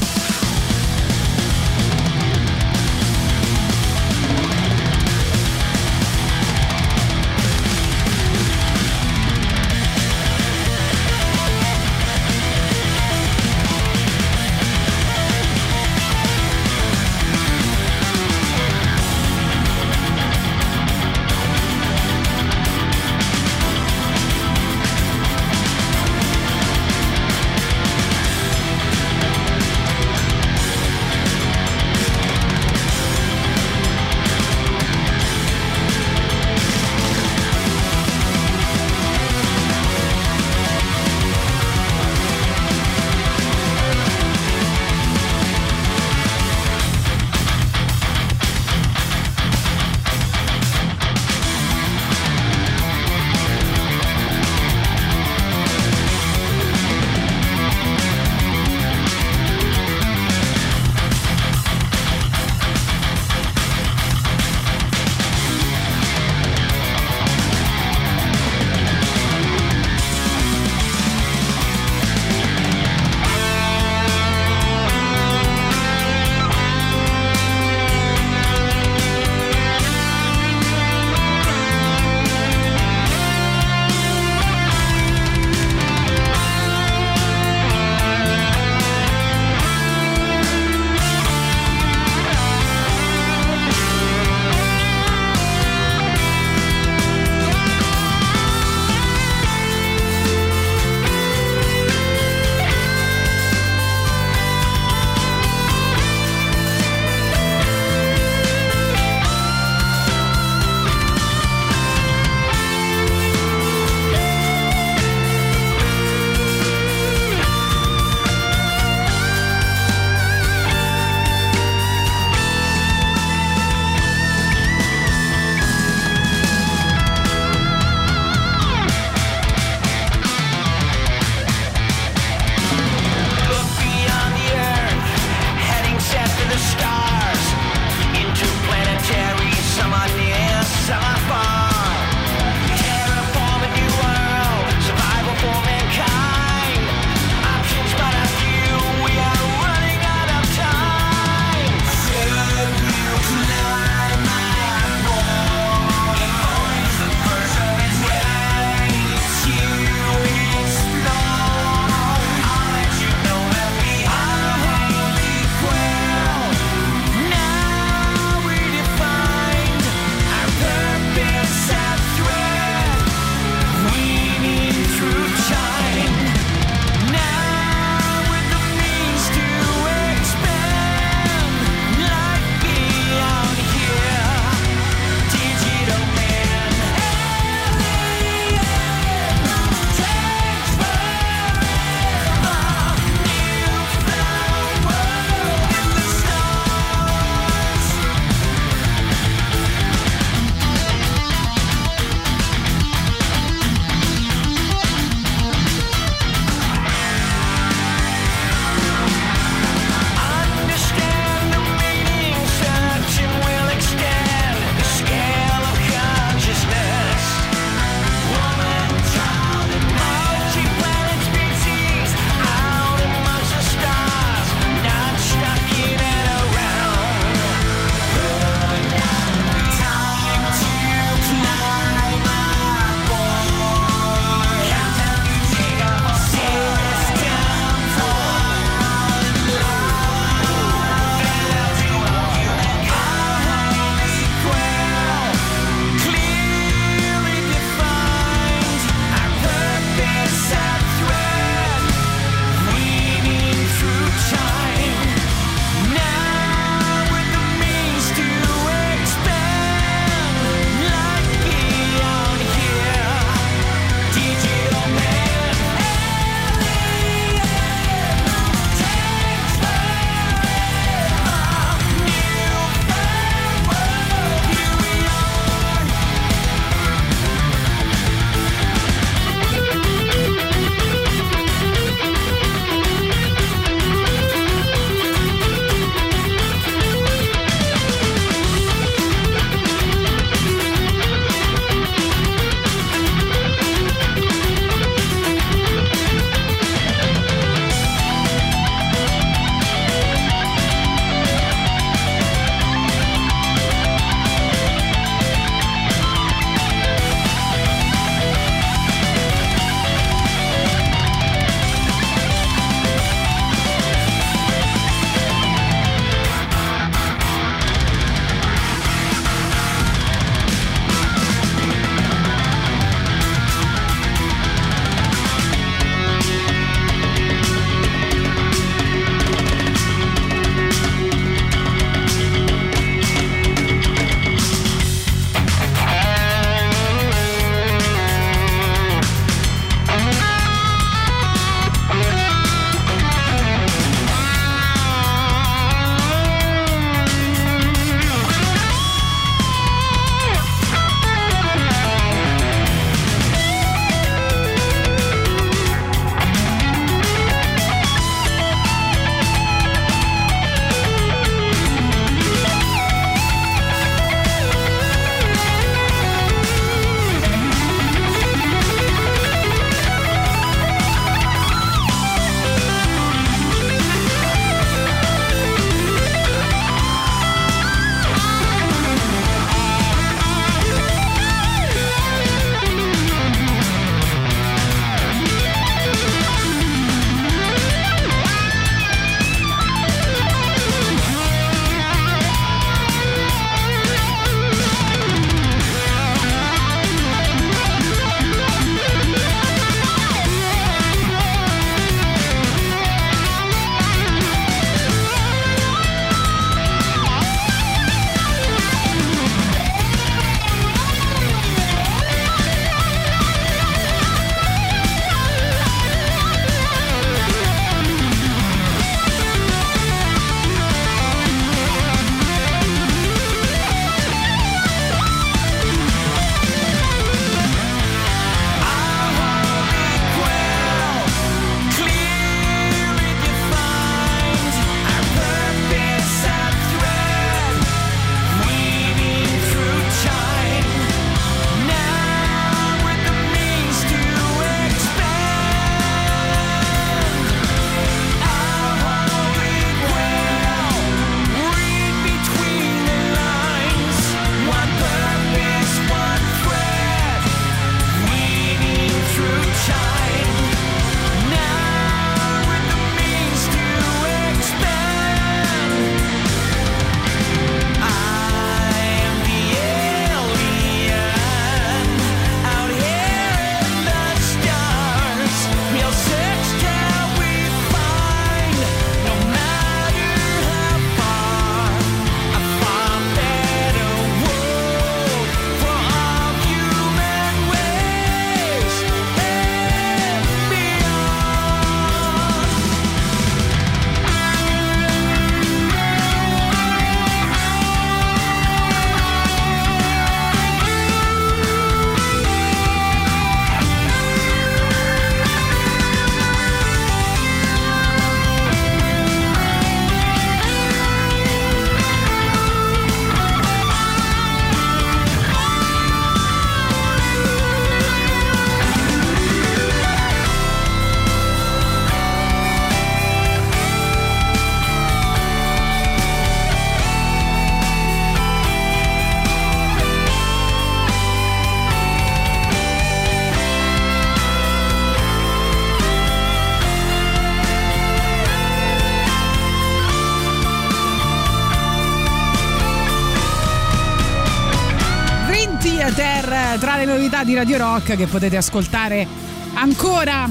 [547.29, 549.05] Di Radio Rock che potete ascoltare
[549.53, 550.27] ancora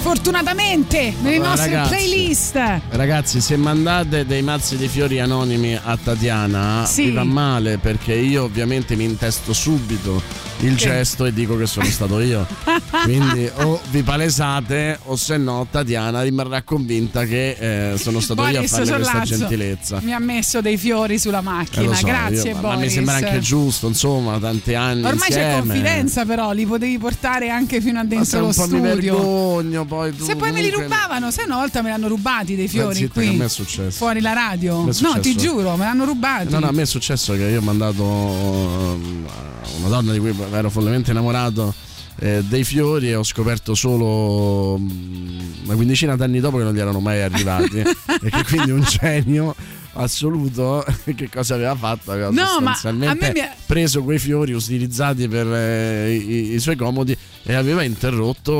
[0.00, 1.88] fortunatamente nelle Allora, nostre ragazzi.
[1.90, 2.60] playlist.
[2.90, 7.06] Ragazzi, se mandate dei mazzi di fiori anonimi a Tatiana, Sì.
[7.06, 10.22] vi va male perché io ovviamente mi intesto subito
[10.60, 12.46] il gesto e dico che sono stato io.
[13.04, 18.48] Quindi o vi palesate o se no Tatiana rimarrà convinta che eh, sono stato io
[18.48, 20.00] a Boris farle questa Sollazzo gentilezza.
[20.02, 21.86] Mi ha messo dei fiori sulla Eh, macchina.
[21.86, 22.76] lo so, Grazie, io- ma- Boris.
[22.76, 25.60] ma mi sembra anche giusto, insomma, tanti anni Ormai c'è insieme.
[25.60, 29.14] confidenza, però, li potevi portare anche fino a dentro lo un po' mi studio.
[29.14, 32.54] vergogno poi tu Se poi me li rubavano, se una volta me li hanno rubati
[32.56, 33.34] dei fiori zitta, qui.
[33.36, 33.90] me è successo.
[33.96, 34.88] Fuori la radio.
[35.00, 36.50] No, ti giuro, me l'hanno rubati.
[36.52, 40.34] No, no, a me è successo che io ho mandato a una donna di cui
[40.58, 41.74] ero follemente innamorato
[42.18, 46.80] eh, dei fiori e ho scoperto solo mm, una quindicina d'anni dopo che non gli
[46.80, 47.82] erano mai arrivati.
[48.22, 49.54] E che quindi un genio
[49.92, 50.84] assoluto
[51.14, 52.12] che cosa aveva fatto?
[52.12, 57.16] Aveva No, ma sostanzialmente mi preso quei fiori utilizzati per eh, i, i suoi comodi
[57.42, 58.54] e aveva interrotto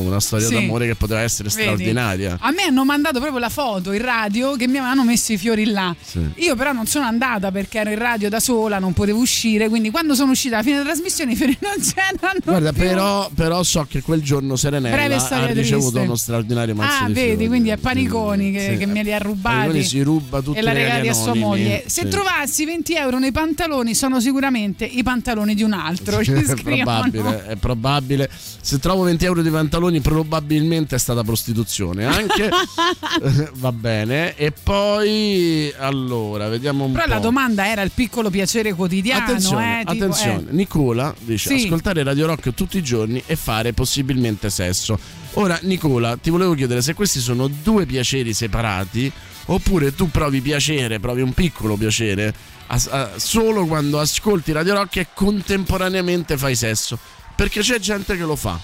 [0.00, 0.54] una storia Sì.
[0.54, 1.62] d'amore che poteva essere Vedi?
[1.62, 2.36] straordinaria.
[2.40, 5.64] A me hanno mandato proprio la foto in radio che mi avevano messo i fiori
[5.66, 5.94] là.
[6.02, 6.20] Sì.
[6.36, 9.90] Io però non sono andata perché ero in radio da sola, non potevo uscire, quindi
[9.90, 12.38] quando sono uscita alla fine della trasmissione i fiori non c'erano.
[12.44, 15.98] Guarda, però, però so che quel giorno Serenella ha ricevuto triste.
[16.06, 17.46] uno straordinario mazzo Ah, di vedi, fiori.
[17.46, 18.76] quindi è Paniconi che, Sì.
[18.78, 19.82] che me li ha rubati.
[19.84, 21.84] Si ruba tutte l'ha le regalati a sua moglie.
[21.86, 22.08] Se Sì.
[22.08, 26.22] trovassi 20 euro nei pantaloni, sono sicuramente i pantaloni di un altro.
[26.22, 28.30] Ci è probabile, è probabile.
[28.60, 32.04] Se trovo 20 euro di pantaloni, probabilmente è stata prostituzione.
[32.06, 32.50] Anche
[33.54, 34.34] va bene.
[34.36, 37.10] E poi, allora, vediamo un Però po'.
[37.10, 39.22] la domanda era il piccolo piacere quotidiano.
[39.24, 40.44] Attenzione, eh, tipo, attenzione.
[40.50, 40.52] eh.
[40.52, 41.64] Nicola dice Sì.
[41.66, 44.98] ascoltare Radio Rock tutti i giorni e fare possibilmente sesso.
[45.34, 49.12] Ora, Nicola, ti volevo chiedere se questi sono due piaceri separati
[49.46, 52.34] oppure tu provi piacere, provi un piccolo piacere
[52.66, 56.98] a- a- solo quando ascolti Radio Rock e contemporaneamente fai sesso.
[57.34, 58.58] Perché c'è gente che lo fa.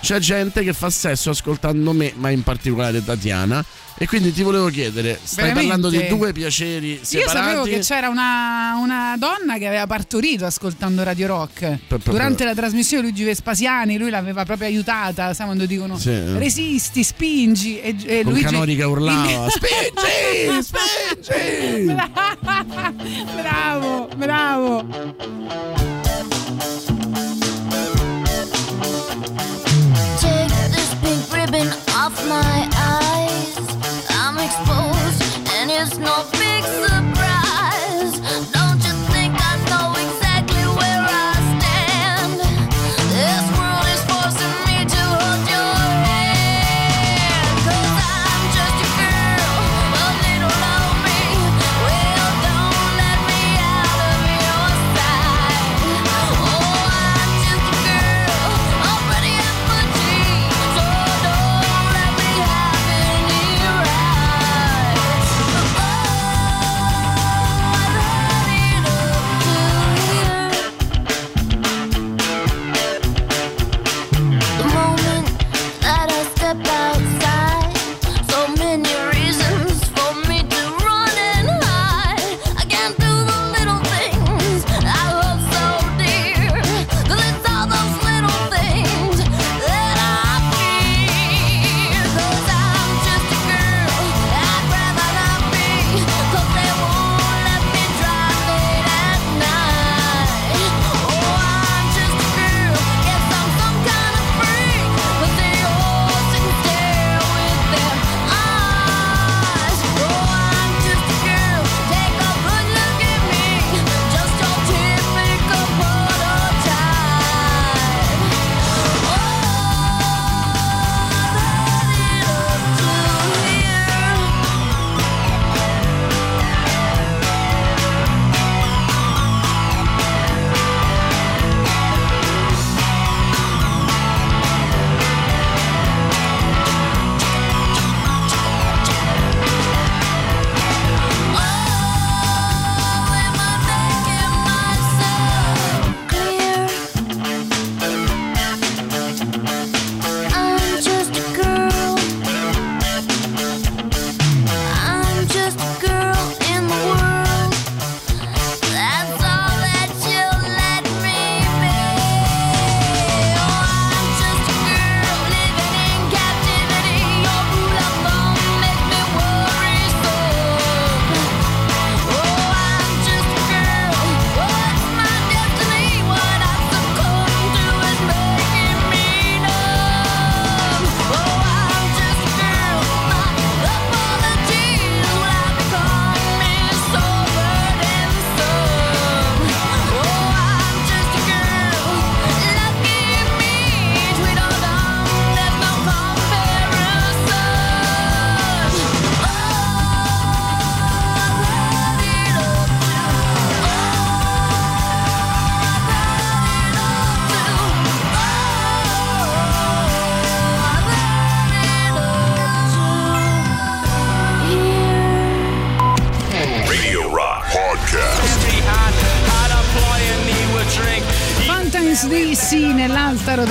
[0.00, 3.64] C'è gente che fa sesso ascoltando me, ma in particolare Tatiana.
[4.02, 5.68] E quindi ti volevo chiedere, stai Veramente?
[5.76, 7.36] parlando di due piaceri Io separati?
[7.36, 11.76] sapevo che c'era una, una donna che aveva partorito ascoltando Radio Rock.
[12.04, 16.18] Durante la trasmissione Luigi Vespasiani, lui l'aveva proprio aiutata, sai quando dicono Sì.
[16.38, 21.94] resisti, spingi e, e Con Luigi Canori che urlava, in- "Spingi, spingi!"
[23.42, 25.88] bravo, bravo.
[32.28, 32.99] My eyes.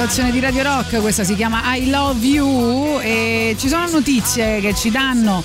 [0.09, 4.73] Rotazione di Radio Rock, questa si chiama I Love You e ci sono notizie che
[4.73, 5.43] ci danno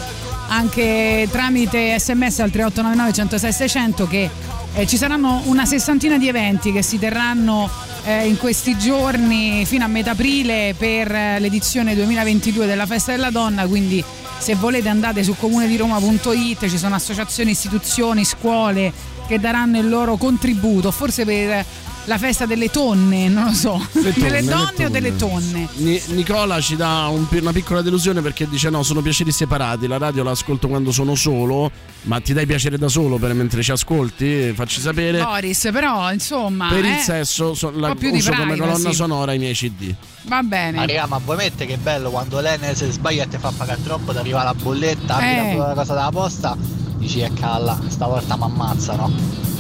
[0.49, 4.31] anche tramite sms al 3899 106 600 che
[4.75, 7.69] eh, ci saranno una sessantina di eventi che si terranno
[8.05, 13.31] eh, in questi giorni fino a metà aprile per eh, l'edizione 2022 della Festa della
[13.31, 14.03] Donna, quindi
[14.39, 18.91] se volete andate su comunediroma.it, ci sono associazioni, istituzioni, scuole
[19.27, 21.67] che daranno il loro contributo, forse per
[22.07, 25.69] la festa delle tonne, non lo so, tonne, delle le donne o delle tonne.
[25.77, 29.99] Ni- Nicola ci dà un una piccola delusione perché dice no, sono piaceri separati, la
[29.99, 31.71] radio la ascolto quando sono solo,
[32.03, 35.23] ma ti dai piacere da solo per mentre ci ascolti, facci sapere.
[35.23, 38.61] Boris, però insomma, per il eh, sesso so- la più di uso come privacy.
[38.71, 39.95] colonna sonora i miei CD.
[40.23, 40.77] va bene.
[40.79, 43.83] Ma raga, ma voi mette che bello quando l'Enes si sbaglia e ti fa pagare
[43.83, 45.57] troppo, ti arriva la bolletta, apri Eh.
[45.57, 46.57] la cosa della posta,
[46.99, 49.13] dici e calla, stavolta mi ammazzano.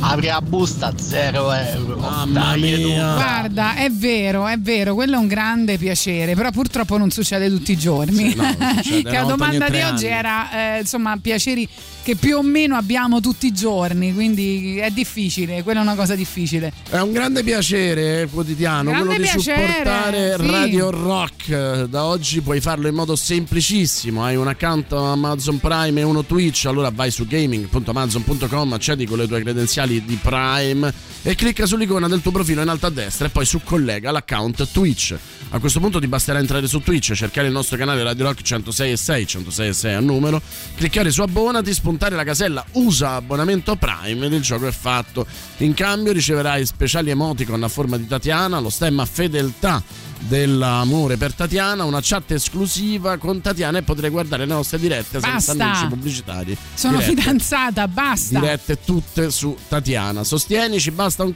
[0.06, 1.96] Apri la busta, 0 euro.
[1.96, 3.14] Mamma Dai, mia.
[3.14, 7.72] Guarda, è vero, è vero, quello è un grande piacere, però purtroppo non succede tutti
[7.72, 8.30] i giorni.
[8.30, 8.44] Sì, no,
[9.10, 10.14] che la domanda di oggi anni.
[10.14, 11.66] era, eh, insomma, piaceri
[12.04, 16.14] che più o meno abbiamo tutti i giorni, quindi è difficile, quella è una cosa
[16.14, 16.70] difficile.
[16.90, 20.50] È un grande piacere eh, quotidiano Grande quello di piacere, supportare sì.
[20.50, 21.84] Radio Rock.
[21.84, 24.22] Da oggi puoi farlo in modo semplicissimo.
[24.22, 26.66] Hai un account Amazon Prime e uno Twitch.
[26.66, 30.92] Allora vai su gaming.amazon.com, accedi con le tue credenziali di Prime
[31.22, 34.70] e clicca sull'icona del tuo profilo in alto a destra e poi su collega l'account
[34.70, 35.16] Twitch.
[35.50, 38.92] A questo punto ti basterà entrare su Twitch, cercare il nostro canale Radio Rock 106
[38.92, 40.42] e 6, 106 e 6 a numero,
[40.74, 45.26] cliccare su abbonati, spuntare la casella usa abbonamento Prime ed il gioco è fatto.
[45.58, 49.82] In cambio riceverai speciali emoticon a forma di Tatiana, lo stemma fedeltà
[50.18, 55.30] dell'amore per Tatiana, una chat esclusiva con Tatiana e potrai guardare le nostre dirette senza
[55.30, 55.52] Basta.
[55.52, 56.56] annunci pubblicitari.
[56.74, 58.38] Sono Dirette fidanzata, basta.
[58.38, 60.24] dirette tutte su Tatiana.
[60.24, 61.32] Sostienici, basta un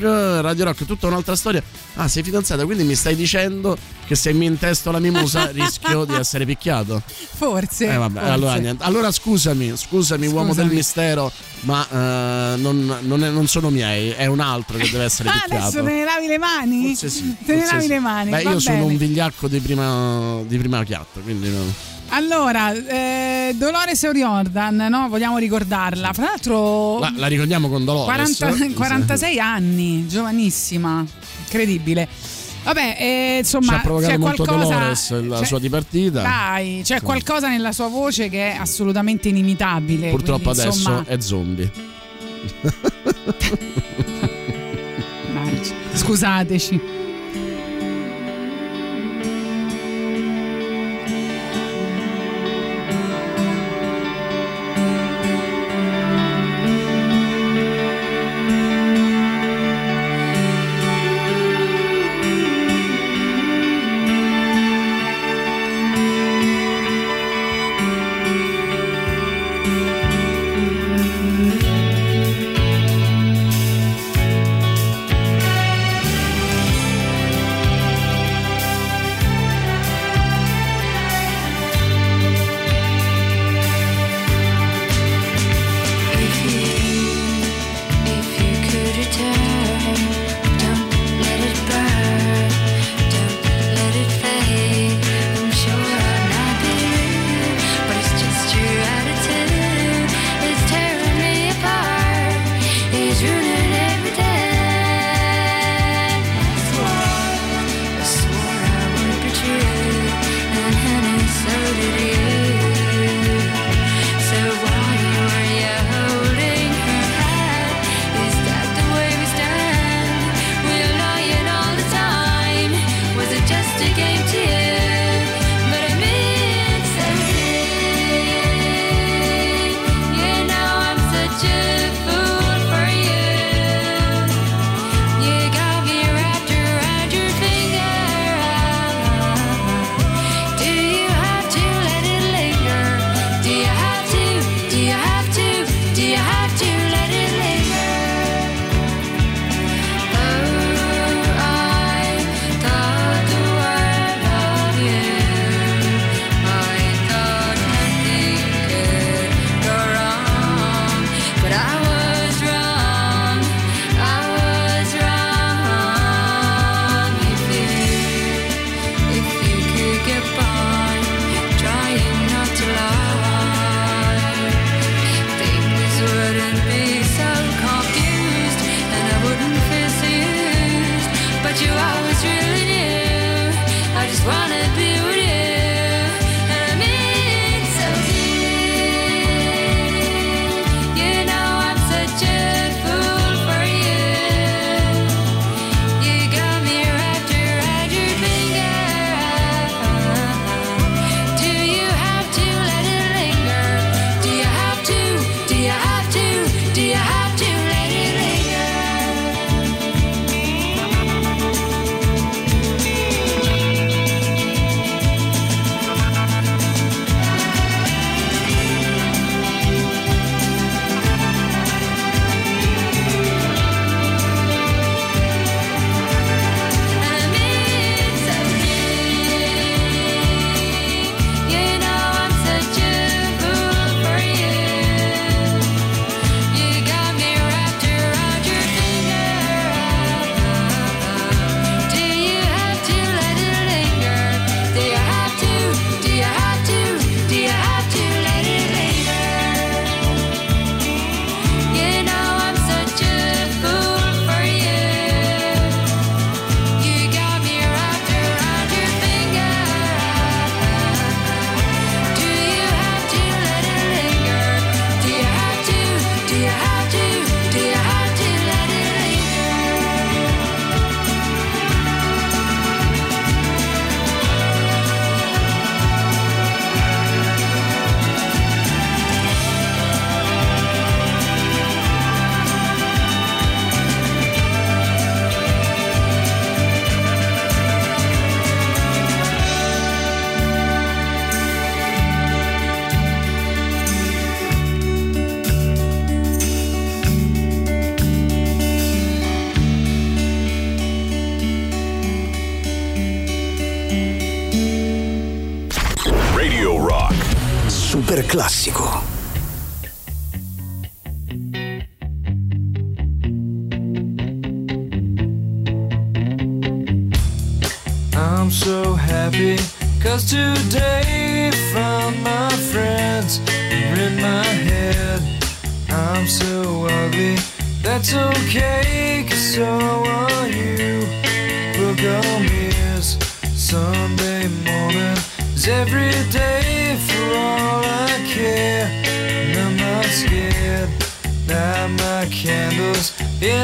[0.00, 0.40] click.
[0.42, 1.62] Radio Rock, tutta un'altra storia.
[1.94, 3.76] Ah, sei fidanzata, quindi mi stai dicendo
[4.06, 7.02] che se mi intesto la mimosa rischio di essere picchiato.
[7.06, 7.86] Forse.
[7.92, 8.32] Eh vabbè, forse.
[8.32, 8.74] allora.
[8.78, 10.66] Allora scusami, scusami, uomo Scusami.
[10.68, 15.04] del mistero, ma eh, non, non è- non sono miei, è un altro che deve
[15.04, 15.54] essere Ah, picchiato.
[15.62, 16.86] adesso te ne lavi le mani?
[16.88, 17.36] Forse sì.
[17.44, 17.88] Te ne lavi sì.
[17.88, 18.30] le mani.
[18.30, 18.90] Beh, io sono bene.
[18.90, 21.92] un vigliacco di prima, di prima chiatta, quindi no.
[22.08, 25.08] Allora, eh, Dolores O'Riordan, no?
[25.08, 26.12] Vogliamo ricordarla.
[26.12, 28.36] Fra l'altro, La, la ricordiamo con Dolores.
[28.38, 31.04] 40 46 anni, giovanissima,
[31.40, 32.06] incredibile.
[32.62, 36.22] Vabbè, eh, insomma, Ci ha provocato c'è molto qualcosa, Dolores la c'è- sua dipartita.
[36.22, 40.10] Dai, c'è qualcosa nella sua voce che è assolutamente inimitabile.
[40.10, 41.70] Purtroppo quindi, adesso insomma, è zombie.
[45.94, 46.80] scusateci.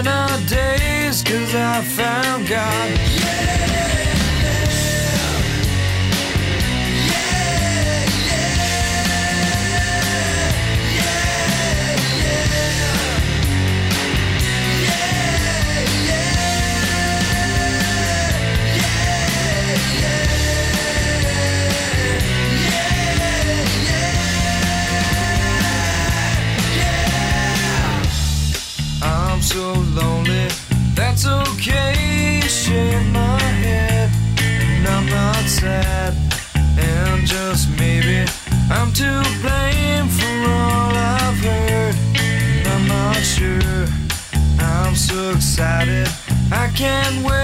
[0.01, 3.10] In our days cause I found God.
[46.81, 47.40] Can't wait.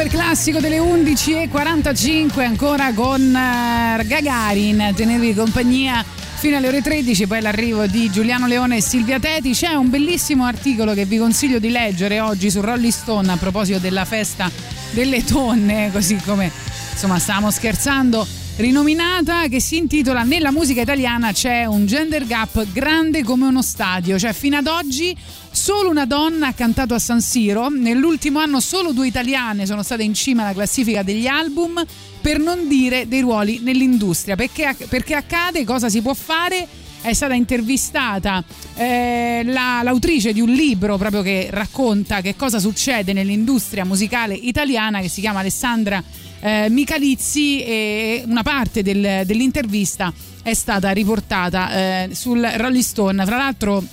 [0.00, 7.42] Super classico delle 11.45, ancora con eh, Gagarin, tenervi compagnia fino alle ore 13, poi
[7.42, 9.52] l'arrivo di Giuliano Leone e Silvia Teti.
[9.52, 13.78] C'è un bellissimo articolo che vi consiglio di leggere oggi su Rolling Stone a proposito
[13.78, 14.50] della festa
[14.92, 16.50] delle tonne, così come
[16.92, 23.22] insomma stavamo scherzando rinominata che si intitola Nella musica italiana c'è un gender gap grande
[23.22, 25.16] come uno stadio, cioè fino ad oggi
[25.50, 30.02] solo una donna ha cantato a San Siro, nell'ultimo anno solo due italiane sono state
[30.02, 31.82] in cima alla classifica degli album,
[32.20, 36.66] per non dire dei ruoli nell'industria, perché, perché accade, cosa si può fare?
[37.02, 38.44] È stata intervistata
[38.74, 45.00] eh, la- l'autrice di un libro proprio che racconta che cosa succede nell'industria musicale italiana
[45.00, 46.04] che si chiama Alessandra
[46.40, 50.12] eh, Michalizzi e una parte del- dell'intervista
[50.42, 53.24] è stata riportata eh, sul Rolling Stone.
[53.24, 53.84] Fra l'altro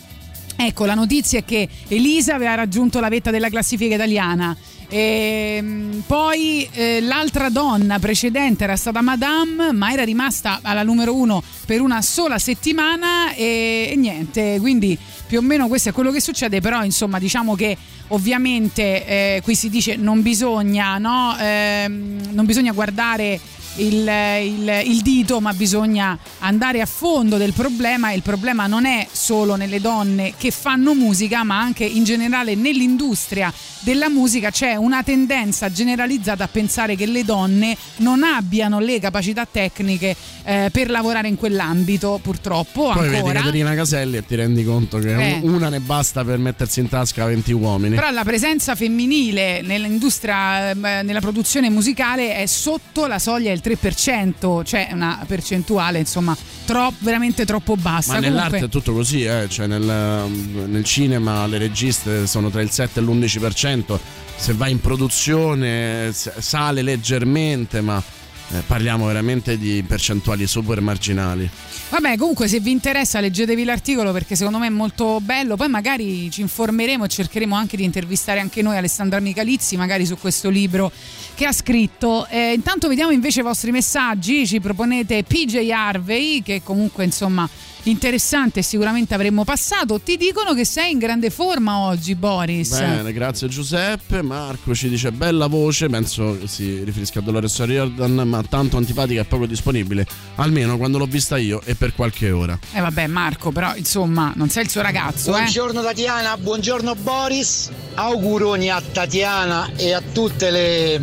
[0.60, 4.58] Ecco, la notizia è che Elisa aveva raggiunto la vetta della classifica italiana.
[4.90, 11.14] E, mm, poi eh, l'altra donna precedente era stata Madame, ma era rimasta alla numero
[11.16, 14.98] uno per una sola settimana e, e niente, quindi
[15.28, 17.78] più o meno questo è quello che succede, però insomma diciamo che
[18.10, 21.36] ovviamente eh, qui si dice non bisogna, no?
[21.38, 23.40] Ehm, non bisogna guardare
[23.78, 24.08] il,
[24.44, 29.08] il- il dito, ma bisogna andare a fondo del problema e il problema non è
[29.12, 33.52] solo nelle donne che fanno musica, ma anche in generale nell'industria
[33.82, 39.48] della musica c'è una tendenza generalizzata a pensare che le donne non abbiano le capacità
[39.50, 43.40] tecniche eh, per lavorare in quell'ambito, purtroppo Poi vedi ancora.
[43.40, 45.40] Caterina Caselli e ti rendi conto che Eh.
[45.44, 47.96] una ne basta per mettersi in tasca 20 uomini.
[47.96, 54.64] Però la presenza femminile nell'industria, ehm, nella produzione musicale è sotto la soglia del 3%,
[54.64, 56.36] cioè una percentuale insomma
[56.66, 58.14] tro- veramente troppo bassa.
[58.14, 59.48] Ma nell'arte Comunque, è tutto così, eh?
[59.50, 64.00] cioè nel, nel cinema le registe sono tra il 7 e l'11%,
[64.36, 68.02] se vai in produzione sale leggermente, ma
[68.50, 71.50] eh, parliamo veramente di percentuali super marginali.
[71.90, 76.30] Vabbè, comunque se vi interessa leggetevi l'articolo perché secondo me è molto bello, poi magari
[76.32, 80.92] ci informeremo e cercheremo anche di intervistare anche noi Alessandra Michalizzi, magari su questo libro
[81.36, 82.28] che ha scritto.
[82.28, 87.48] Eh, intanto vediamo invece i vostri messaggi, ci proponete PJ Harvey che comunque insomma
[87.84, 90.00] interessante sicuramente avremmo passato.
[90.00, 92.78] Ti dicono che sei in grande forma oggi Boris.
[92.78, 94.22] Bene, grazie Giuseppe.
[94.22, 99.26] Marco ci dice bella voce, penso si riferisca a Dolores O'Riordan, ma tanto antipatica e
[99.26, 100.06] poco disponibile,
[100.36, 102.58] almeno quando l'ho vista io e per qualche ora.
[102.74, 105.40] Eh vabbè Marco, però insomma non sei il suo ragazzo, eh.
[105.40, 111.02] Buongiorno Tatiana, buongiorno Boris, auguroni a Tatiana e a tutte le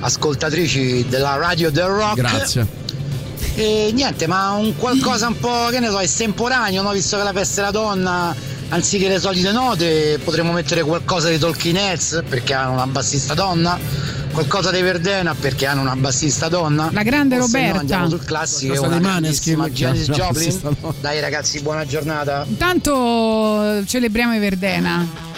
[0.00, 2.16] ascoltatrici della radio del rock.
[2.16, 2.83] Grazie.
[3.56, 6.90] E niente, ma un qualcosa un po', che ne so, estemporaneo, no?
[6.90, 8.34] Visto che la peste è la donna,
[8.70, 13.78] anziché le solite note, potremmo mettere qualcosa di Talking Heads perché hanno una bassista donna,
[14.32, 16.90] qualcosa di Verdena perché hanno una bassista donna.
[16.92, 17.80] La grande o se no Roberta.
[17.80, 20.76] andiamo sul classico, una grandissima Janis Joplin.
[21.00, 22.44] Dai ragazzi, buona giornata.
[22.48, 25.32] Intanto celebriamo i Verdena.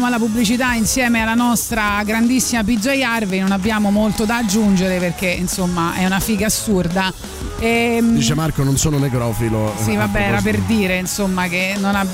[0.00, 5.26] Arriviamo alla pubblicità insieme alla nostra grandissima PJ Harvey, non abbiamo molto da aggiungere perché
[5.28, 7.12] insomma è una figa assurda.
[7.58, 9.74] Ehm, Dice Marco, non sono necrofilo.
[9.78, 12.06] Sì, vabbè, era per dire insomma che non ha-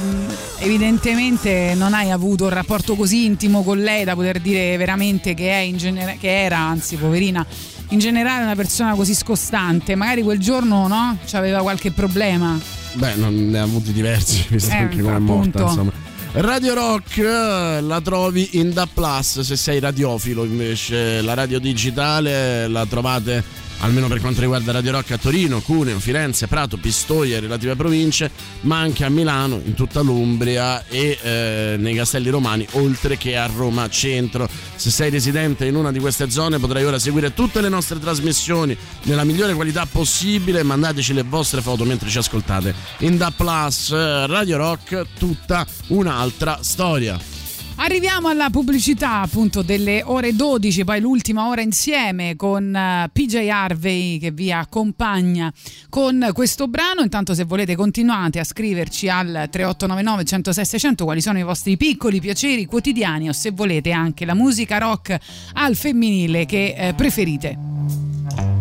[0.59, 5.51] evidentemente non hai avuto un rapporto così intimo con lei da poter dire veramente che,
[5.51, 7.47] è in genere- che era, anzi, poverina,
[7.91, 9.95] in generale una persona così scostante.
[9.95, 11.17] Magari quel giorno no?
[11.25, 12.59] C'aveva qualche problema.
[12.95, 15.93] Beh, non ne ha avuti diversi, visto Eh, anche come è morta, insomma.
[16.39, 19.41] Radio Rock eh, la trovi in Da Plus.
[19.41, 23.43] Se sei radiofilo invece la radio digitale la trovate
[23.81, 28.31] almeno per quanto riguarda Radio Rock a Torino, Cuneo, Firenze, Prato, Pistoia e relative province,
[28.63, 33.47] ma anche a Milano, in tutta l'Umbria e eh, nei Castelli Romani, oltre che a
[33.47, 34.49] Roma Centro.
[34.75, 38.77] Se sei residente in una di queste zone potrai ora seguire tutte le nostre trasmissioni
[39.03, 40.63] nella migliore qualità possibile.
[40.63, 42.75] Mandateci le vostre foto mentre ci ascoltate.
[42.99, 47.36] In Da Plus, eh, Radio Rock, tutta un'altra storia.
[47.79, 54.19] Arriviamo alla pubblicità appunto delle ore 12, poi l'ultima ora insieme con eh, PJ Harvey
[54.19, 55.53] che vi accompagna
[55.91, 57.03] con questo brano.
[57.03, 62.19] Intanto se volete continuate a scriverci al 3899 106 600 quali sono i vostri piccoli
[62.19, 65.17] piaceri quotidiani o se volete anche la musica rock
[65.53, 68.56] al femminile che eh, preferite.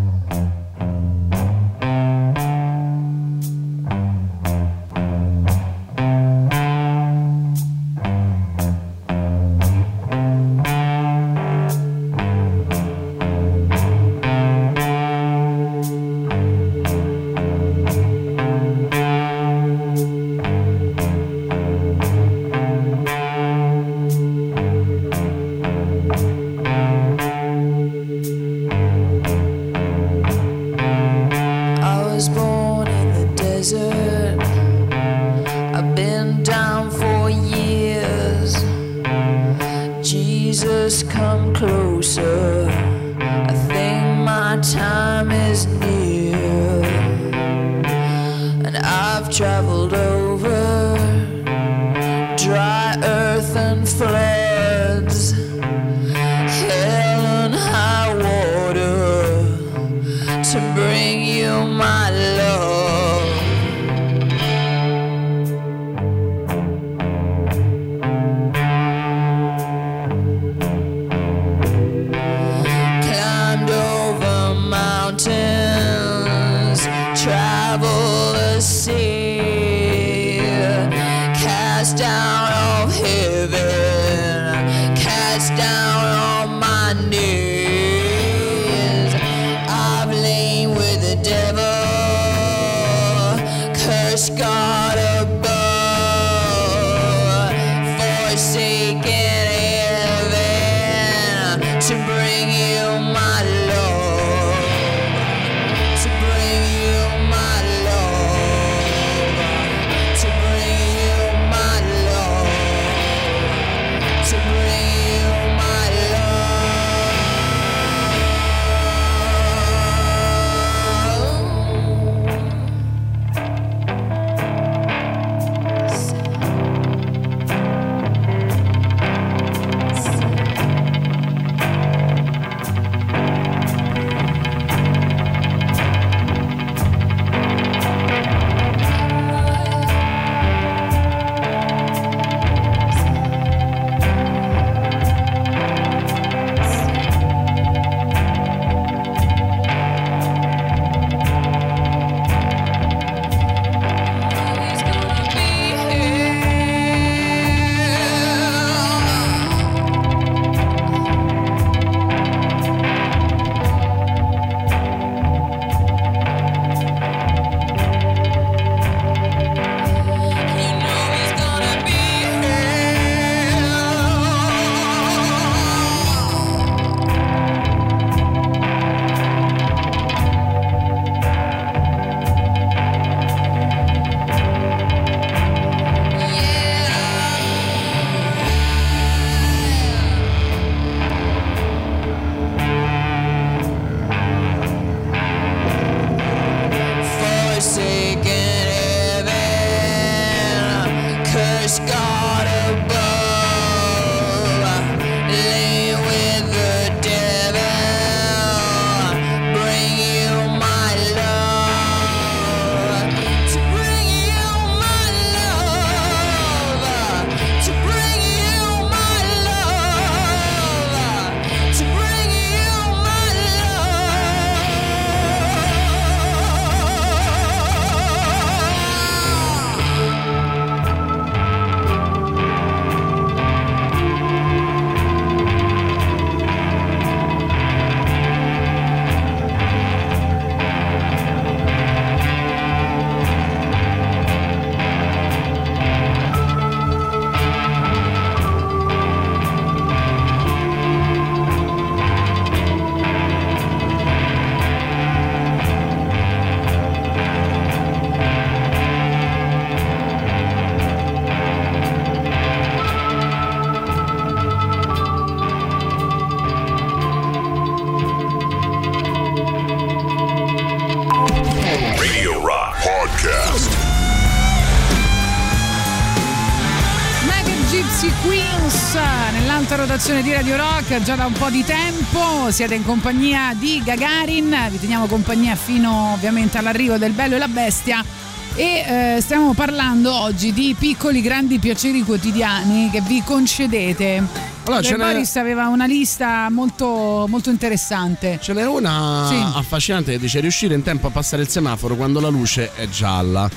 [280.46, 282.52] Radio Rock già da un po' di tempo.
[282.52, 287.48] Siete in compagnia di Gagarin, vi teniamo compagnia fino ovviamente all'arrivo del Bello e la
[287.48, 288.06] Bestia.
[288.54, 294.18] E eh, stiamo parlando oggi di piccoli grandi piaceri quotidiani che vi concedete.
[294.66, 298.38] Allora, Perché n'è- Boris aveva una lista molto, molto interessante.
[298.40, 299.42] Ce n'è una Sì.
[299.58, 303.50] affascinante che dice riuscire in tempo a passare il semaforo quando la luce è gialla.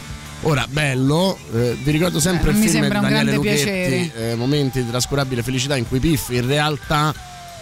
[0.43, 4.31] Ora, bello, eh, vi ricordo sempre Eh, il film di Daniele piacere.
[4.31, 7.13] eh, Momenti di trascurabile felicità in cui Piff in realtà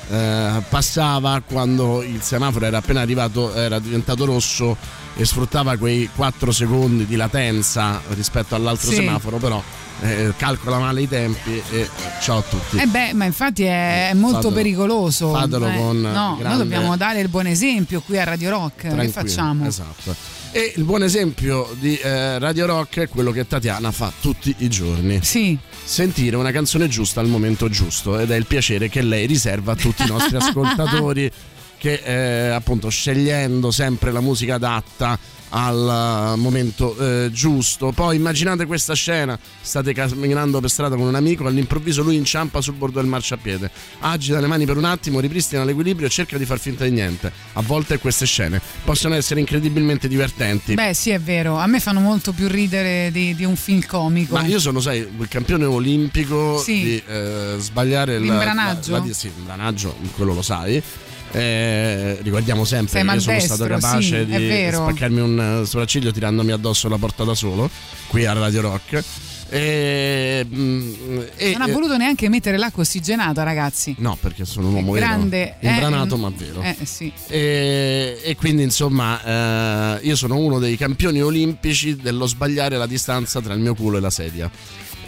[0.09, 4.77] eh, passava quando il semaforo era appena arrivato, era diventato rosso
[5.17, 8.97] e sfruttava quei 4 secondi di latenza rispetto all'altro Sì.
[8.97, 9.61] semaforo, però
[10.03, 11.91] eh, calcola male i tempi e eh,
[12.21, 12.77] ciao a tutti.
[12.77, 15.33] Eh beh, ma infatti è, è molto Fatelo- pericoloso.
[15.33, 18.75] fatelo Eh, con No, noi grande- dobbiamo dare il buon esempio qui a Radio Rock.
[18.77, 19.67] Che Tranquillo, facciamo?
[19.67, 20.15] Esatto.
[20.57, 24.71] E il buon esempio di eh, Radio Rock è quello che Tatiana fa tutti i
[24.71, 25.21] giorni.
[25.23, 25.59] Sì.
[25.85, 29.77] Sentire una canzone giusta al momento giusto ed è il piacere che lei riserva a
[29.77, 31.31] tutti i nostri ascoltatori
[31.79, 35.19] che eh, appunto scegliendo sempre la musica adatta
[35.51, 37.93] al eh, momento eh, giusto.
[37.93, 42.75] Poi immaginate questa scena, state camminando per strada con un amico, all'improvviso lui inciampa sul
[42.75, 43.71] bordo del marciapiede,
[44.01, 47.31] agita le mani per un attimo, ripristina l'equilibrio e cerca di far finta di niente.
[47.53, 50.75] A volte queste scene possono essere incredibilmente divertenti.
[50.75, 51.57] Beh, sì, è vero.
[51.59, 54.35] A me fanno molto più ridere di, di un film comico.
[54.35, 56.83] Ma io sono, sai, il campione olimpico Sì.
[56.83, 58.91] di eh, sbagliare il L'imbranaggio?
[58.93, 60.83] la- la- sì, l'imbranaggio, quello lo sai.
[61.33, 66.13] Eh, ricordiamo sempre Sei che io sono stato capace sì, di spaccarmi un eh, sopracciglio
[66.13, 67.69] tirandomi addosso la porta da solo
[68.07, 69.05] qui a Radio Rock.
[69.49, 73.95] E, mm, e- non ha voluto neanche mettere l'acqua ossigenata, ragazzi.
[73.99, 75.57] No, perché sono un uomo Grande.
[75.61, 76.61] vero, imbranato eh, ma vero.
[76.63, 77.13] Eh, sì.
[77.29, 83.41] E, e quindi insomma eh, io sono uno dei campioni olimpici dello sbagliare la distanza
[83.41, 84.51] tra il mio culo e la sedia.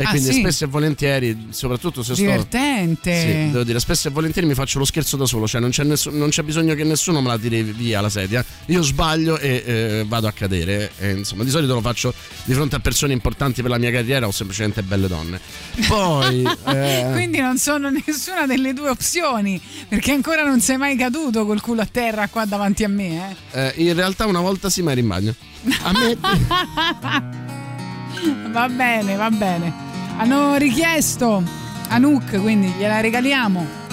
[0.01, 0.39] E Ah, quindi sì?
[0.39, 2.23] spesso e volentieri, soprattutto se sto...
[2.23, 3.21] Divertente.
[3.21, 5.83] Sì, devo dire, spesso e volentieri mi faccio lo scherzo da solo, cioè non c'è,
[5.83, 8.45] nessu- non c'è bisogno che nessuno me la tiri via la sedia.
[8.67, 10.93] Io sbaglio e eh, vado a cadere.
[11.01, 14.33] Insomma, di solito lo faccio di fronte a persone importanti per la mia carriera o
[14.33, 15.41] semplicemente belle donne.
[15.87, 16.43] Poi...
[16.67, 21.61] eh, Quindi non sono nessuna delle due opzioni, perché ancora non sei mai caduto col
[21.61, 23.61] culo a terra qua davanti a me, eh.
[23.61, 25.35] eh, in realtà una volta sì, ma ero in bagno.
[25.83, 26.17] A me...
[28.51, 29.87] va bene, va bene.
[30.17, 31.43] Hanno richiesto
[31.89, 33.87] Anouk, quindi gliela regaliamo.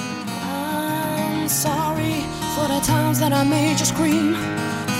[1.45, 2.23] I'm sorry
[2.55, 4.33] for the times that I made you scream,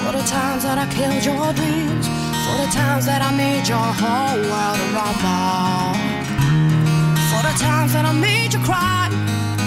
[0.04, 2.08] for the times that I killed your dreams,
[2.46, 5.98] for the times that I made your whole world rumble,
[7.30, 9.10] for the times that I made you cry,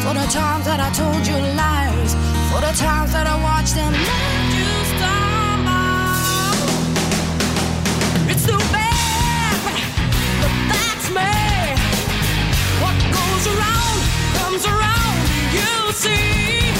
[0.02, 2.14] for the times that I told you lies,
[2.50, 5.58] for the times that I watched and let you stumble.
[8.30, 9.58] It's too bad,
[10.40, 11.34] but that's me.
[12.82, 13.98] What goes around
[14.38, 15.18] comes around.
[15.58, 15.70] You
[16.04, 16.70] see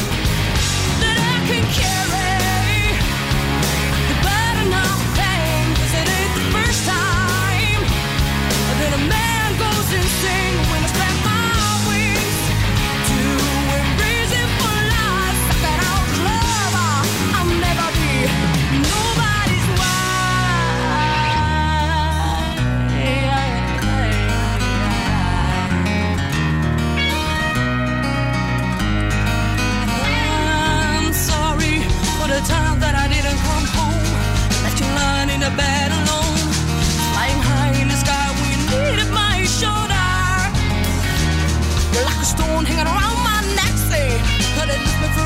[1.02, 2.17] that I can carry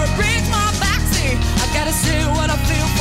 [0.04, 2.91] i gotta say what I feel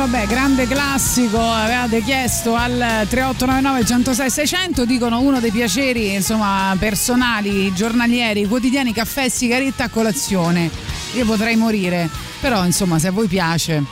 [0.00, 7.70] vabbè, grande classico, avevate chiesto al 3899 106 600, dicono uno dei piaceri, insomma, personali,
[7.74, 10.70] giornalieri, quotidiani, caffè sigaretta a colazione.
[11.16, 12.08] Io potrei morire,
[12.40, 13.84] però insomma, se a voi piace.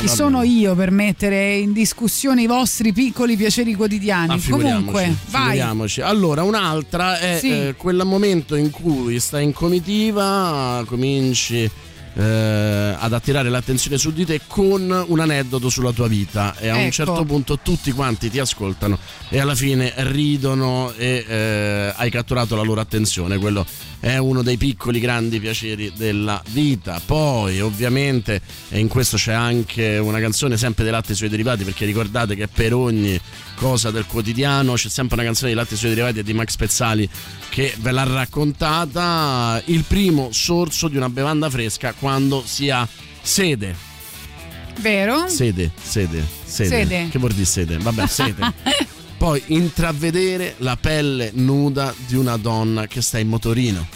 [0.00, 4.40] Chi va sono io per mettere in discussione i vostri piccoli piaceri quotidiani?
[4.40, 5.60] Figuriamoci, Comunque, vai.
[6.00, 7.50] Allora, un'altra è Sì.
[7.50, 11.70] eh, quel momento in cui stai in comitiva, cominci
[12.18, 16.74] eh, ad attirare l'attenzione su di te con un aneddoto sulla tua vita e a
[16.74, 16.90] un Ecco.
[16.90, 22.62] certo punto tutti quanti ti ascoltano e alla fine ridono e eh, hai catturato la
[22.62, 23.38] loro attenzione.
[23.38, 23.64] Quello
[24.00, 27.00] è uno dei piccoli grandi piaceri della vita.
[27.04, 31.28] Poi, ovviamente, e in questo c'è anche una canzone sempre dei latte e i suoi
[31.28, 33.18] derivati, perché ricordate che per ogni
[33.58, 36.56] cosa del quotidiano c'è sempre una canzone di latte e i suoi derivati di Max
[36.56, 37.08] Pezzali
[37.48, 39.60] che ve l'ha raccontata.
[39.66, 42.86] Il primo sorso di una bevanda fresca quando si ha
[43.20, 43.74] sede.
[44.78, 45.28] Vero?
[45.28, 46.68] Sede, sede, sede.
[46.68, 47.08] Sede.
[47.10, 47.78] Che vuol dire sede?
[47.78, 48.52] Vabbè, sede.
[49.18, 53.86] Poi intravedere la pelle nuda di una donna che sta in motorino.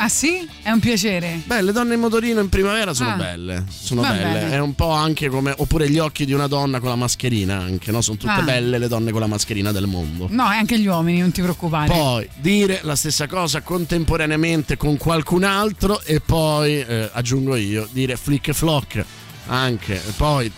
[0.00, 0.48] Ah sì?
[0.62, 1.40] È un piacere.
[1.44, 3.16] Beh, le donne in motorino in primavera sono Ah.
[3.16, 3.64] belle.
[3.68, 4.22] Sono Va belle.
[4.32, 4.50] bene.
[4.52, 5.52] È un po' anche come.
[5.56, 8.00] Oppure gli occhi di una donna con la mascherina, anche, no?
[8.00, 8.42] Sono tutte Ah.
[8.42, 10.26] belle le donne con la mascherina del mondo.
[10.30, 11.88] No, e anche gli uomini, non ti preoccupare.
[11.88, 18.16] Poi dire la stessa cosa contemporaneamente con qualcun altro e poi eh, aggiungo io dire
[18.16, 19.04] flick e flock
[19.48, 19.94] anche.
[19.94, 20.50] E poi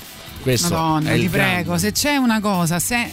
[0.42, 1.28] questo Madonna, ti grande.
[1.28, 3.10] prego, se c'è una cosa, se...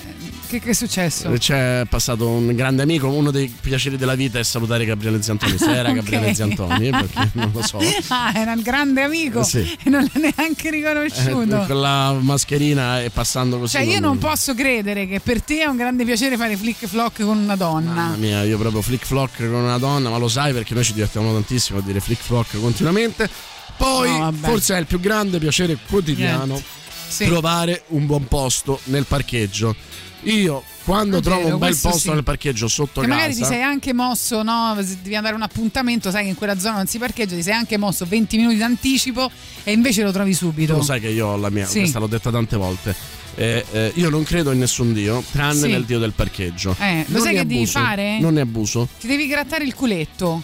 [0.47, 1.29] che, che è successo?
[1.31, 5.57] C'è passato un grande amico, uno dei piaceri della vita è salutare Gabriele Ziantoni.
[5.57, 5.95] Se era Ok.
[5.95, 7.79] Gabriele Ziantoni, perché non lo so.
[8.07, 9.77] Ah, era un grande amico Eh, sì.
[9.83, 11.65] e non l'ha neanche Eh, riconosciuto.
[11.67, 13.77] con la mascherina e passando così.
[13.77, 17.23] Cioè, io non posso credere che per te è un grande piacere fare flick flock
[17.23, 17.91] con una donna.
[17.93, 20.93] Mamma mia, io proprio flick flock con una donna, ma lo sai perché noi ci
[20.93, 23.29] divertiamo tantissimo a dire flick flock continuamente.
[23.77, 26.63] Poi, No, forse è il più grande piacere quotidiano Niente.
[27.09, 27.25] Sì.
[27.25, 29.75] trovare un buon posto nel parcheggio.
[30.23, 32.09] Io, quando È trovo vero, un bel posto sì.
[32.09, 33.13] nel parcheggio sotto Che casa.
[33.19, 34.75] magari ti sei anche mosso, no?
[34.75, 37.53] Devi andare a un appuntamento, sai che in quella zona non si parcheggia, ti sei
[37.53, 39.29] anche mosso 20 minuti d'anticipo
[39.63, 40.73] e invece lo trovi subito.
[40.73, 41.79] Tu lo sai che io ho la mia, Sì.
[41.79, 42.95] questa l'ho detta tante volte.
[43.35, 45.67] Eh, eh, io non credo in nessun dio, tranne Sì.
[45.69, 46.75] nel dio del parcheggio.
[46.79, 48.19] Eh, lo Non sai che devi abuso, fare?
[48.19, 48.87] Non ne abuso.
[48.99, 50.41] Ti devi grattare il culetto.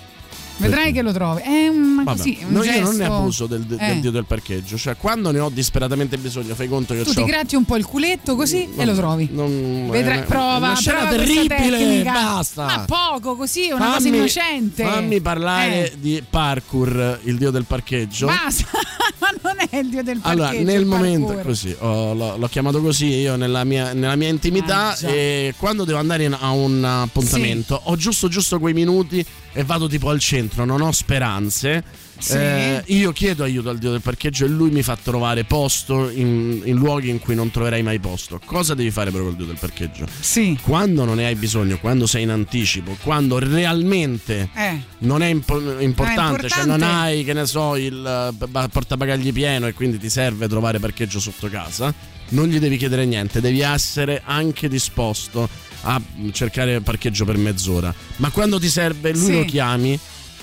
[0.57, 1.41] Vedrai che lo trovi.
[1.41, 2.77] È un, Vabbè, così, un no, gesto.
[2.77, 3.99] io non ne abuso del, del Eh.
[3.99, 4.77] dio del parcheggio.
[4.77, 7.85] Cioè, quando ne ho disperatamente bisogno, fai conto che Tu ti gratti un po' il
[7.85, 9.29] culetto così e lo trovi.
[9.31, 12.03] Non, Vedrai, è prova, una scena prova terribile.
[12.03, 12.65] Basta.
[12.65, 14.83] Ma poco, così, è una cosa Fammi- innocente.
[14.83, 18.27] Fammi parlare Eh, di parkour, il dio del parcheggio.
[18.27, 18.67] Basta,
[19.53, 20.43] non è il dio del parcheggio.
[20.43, 24.97] Allora, nel momento così, ho- l'ho, l'ho chiamato così io nella mia, nella mia intimità
[24.97, 29.63] Ah, e quando devo andare in- a un appuntamento ho giusto giusto quei minuti e
[29.63, 31.83] vado tipo al centro, non ho speranze.
[32.23, 32.37] Sì.
[32.37, 36.61] Eh, io chiedo aiuto al dio del parcheggio e lui mi fa trovare posto in,
[36.63, 38.39] in luoghi in cui non troverai mai posto.
[38.45, 40.07] Cosa devi fare però col dio del parcheggio?
[40.21, 40.57] Sì.
[40.61, 44.81] Quando non ne hai bisogno, quando sei in anticipo, quando realmente Eh.
[44.99, 46.47] non è impo- importante, importante.
[46.47, 50.47] cioè non hai, che ne so, il eh, ba- portabagagli pieno e quindi ti serve
[50.47, 51.93] trovare parcheggio sotto casa,
[52.29, 55.49] non gli devi chiedere niente, devi essere anche disposto
[55.81, 56.01] a
[56.31, 57.93] cercare parcheggio per mezz'ora.
[58.17, 59.33] Ma quando ti serve, lui Sì.
[59.33, 59.99] lo chiami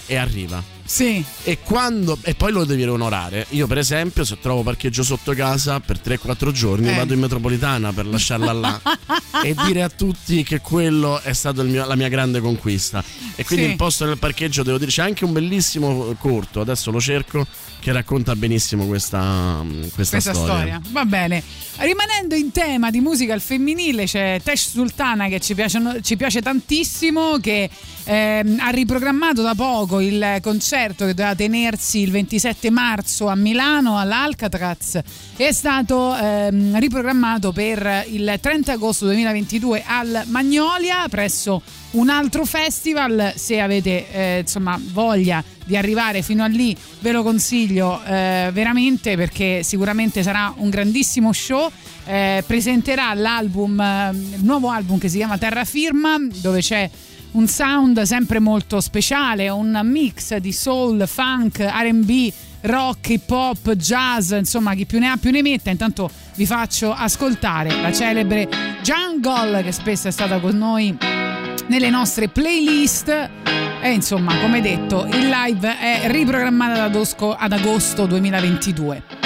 [0.07, 0.63] e arriva.
[0.93, 1.25] Sì.
[1.45, 3.47] E, quando, e poi lo devi onorare.
[3.51, 6.95] Io, per esempio, se trovo parcheggio sotto casa per 3-4 giorni, Eh.
[6.97, 8.81] vado in metropolitana per lasciarla là
[9.45, 13.05] e dire a tutti che quello è mio- la mia grande conquista.
[13.37, 13.71] E quindi Sì.
[13.71, 17.47] il posto nel parcheggio, devo dire, c'è anche un bellissimo corto, adesso lo cerco,
[17.79, 19.65] che racconta benissimo questa,
[19.95, 20.81] questa, questa storia.
[20.91, 21.41] Va bene.
[21.77, 26.43] Rimanendo in tema di musica al femminile, c'è Tesh Sultana che ci, piacciono- ci piace
[26.43, 27.71] tantissimo, che
[28.05, 33.99] ehm, ha riprogrammato da poco il concerto che doveva tenersi il 27 marzo a Milano
[33.99, 34.99] all'Alcatraz
[35.37, 41.63] è stato ehm, riprogrammato per il 30 agosto 2022 al Magnolia presso
[41.93, 43.33] un altro festival.
[43.37, 49.17] Se avete eh, insomma voglia di arrivare fino a lì, ve lo consiglio eh, veramente
[49.17, 51.71] perché sicuramente sarà un grandissimo show.
[52.05, 56.89] Eh, presenterà l'album, eh, il nuovo album che si chiama Terra Firma, dove c'è
[57.33, 62.33] un sound sempre molto speciale, un mix di soul, funk, RB,
[62.63, 65.71] rock, hip hop, jazz, insomma chi più ne ha più ne metta.
[65.71, 68.49] Intanto vi faccio ascoltare la celebre
[68.83, 70.97] Jungle che spesso è stata con noi
[71.69, 73.09] nelle nostre playlist.
[73.83, 79.20] E insomma, come detto, il live è riprogrammato ad agosto, ad agosto 2022.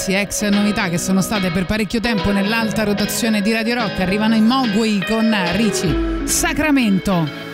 [0.00, 4.00] Anzi ex novità che sono state per parecchio tempo nell'alta rotazione di Radio Rock.
[4.00, 6.22] Arrivano in Mogui con Ricci.
[6.24, 7.49] Sacramento.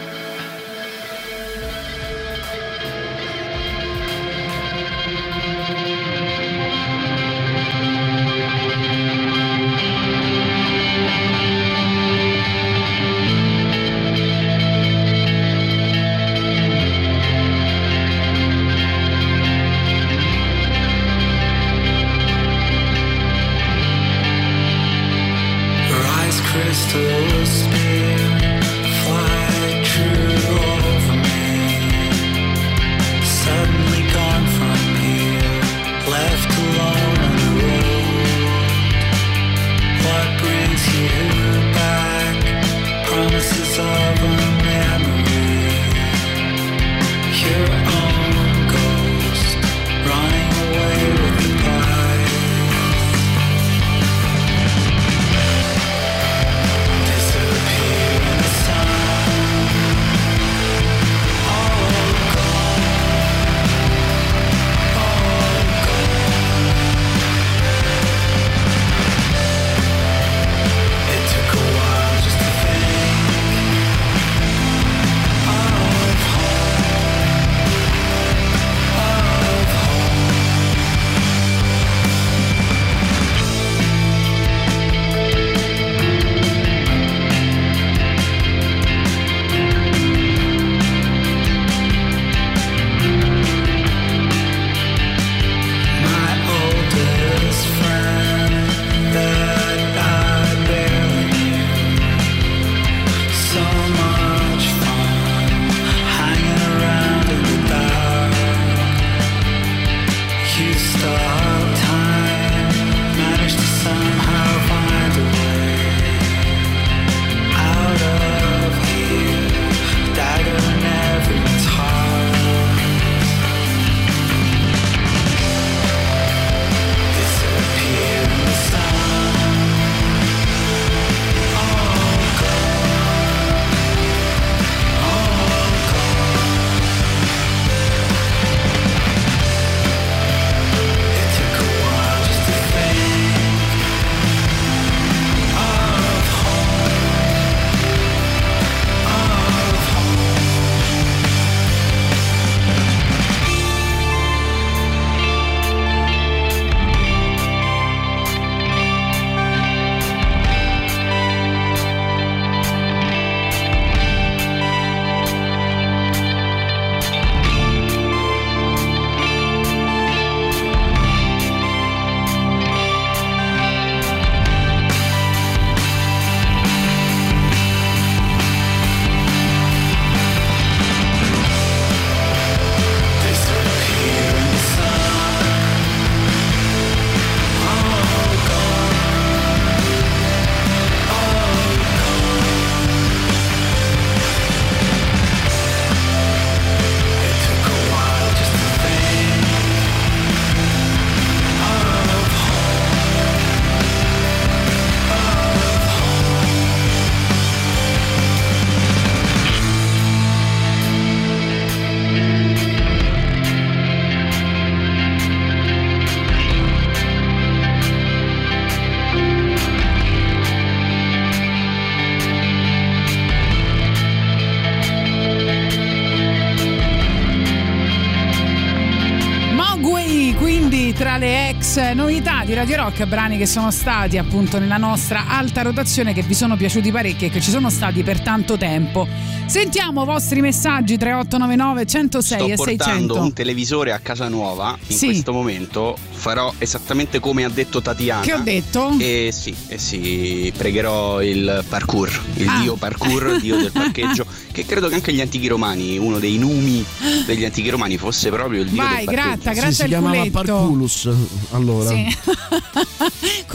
[232.46, 236.56] Di Radio Rock, brani che sono stati appunto nella nostra alta rotazione, che vi sono
[236.56, 239.06] piaciuti parecchio e che ci sono stati per tanto tempo.
[239.46, 243.20] Sentiamo i vostri messaggi 3899 106 Sto e portando 600.
[243.20, 244.76] un televisore a casa nuova.
[244.86, 245.06] In Sì.
[245.06, 248.22] questo momento farò esattamente come ha detto Tatiana.
[248.22, 248.94] Che ho detto?
[248.98, 252.60] E sì, e sì, pregherò il parkour, il Ah.
[252.60, 256.84] dio parkour, dio del parcheggio, che credo che anche gli antichi romani, uno dei numi
[257.26, 259.26] degli antichi romani fosse proprio il dio Vai, del parcheggio.
[259.30, 260.30] gratta, gratta si il chiamava culetto.
[260.42, 261.08] Parculus
[261.50, 261.88] allora.
[261.90, 262.16] Sì.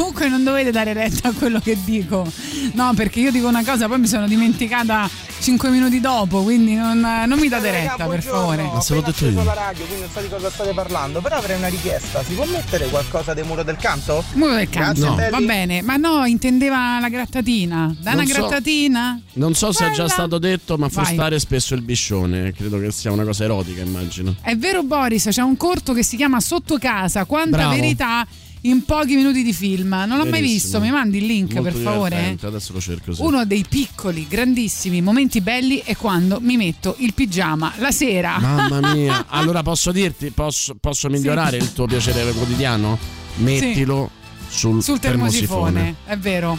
[0.02, 2.26] Comunque non dovete dare retta a quello che dico.
[2.74, 5.08] No, perché io dico una cosa, poi mi sono dimenticata
[5.40, 8.64] 5 minuti dopo, quindi non, non mi date retta, per favore.
[8.64, 9.44] Ma se l'ho detto io.
[9.44, 12.24] la radio, quindi non so di cosa state parlando, però avrei una richiesta.
[12.24, 14.24] Si può mettere qualcosa del muro del canto?
[14.34, 17.96] Muro del canto, Grazie, va bene, ma no, intendeva la grattatina.
[18.00, 18.34] Da una Non so.
[18.40, 19.22] grattatina?
[19.34, 21.06] Non so se è già stato detto, ma Vai.
[21.06, 22.54] frustare spesso il biscione.
[22.54, 24.36] Credo che sia una cosa erotica, immagino.
[24.42, 27.76] È vero Boris, c'è un corto che si chiama Sotto casa, quanta Bravo.
[27.76, 28.26] verità
[28.62, 29.90] in pochi minuti di film.
[30.08, 32.38] Non l'ho mai visto, mi mandi il link Molto per favore?
[32.42, 33.14] Adesso lo cerco.
[33.14, 33.22] sì.
[33.22, 38.38] Uno dei piccoli, grandissimi momenti belli è quando mi metto il pigiama la sera.
[38.40, 39.26] Mamma mia.
[39.30, 42.98] Allora posso dirti, posso, posso migliorare il tuo piacere quotidiano?
[43.38, 44.10] Mettilo
[44.48, 46.58] sul, Sul termosifone, è vero.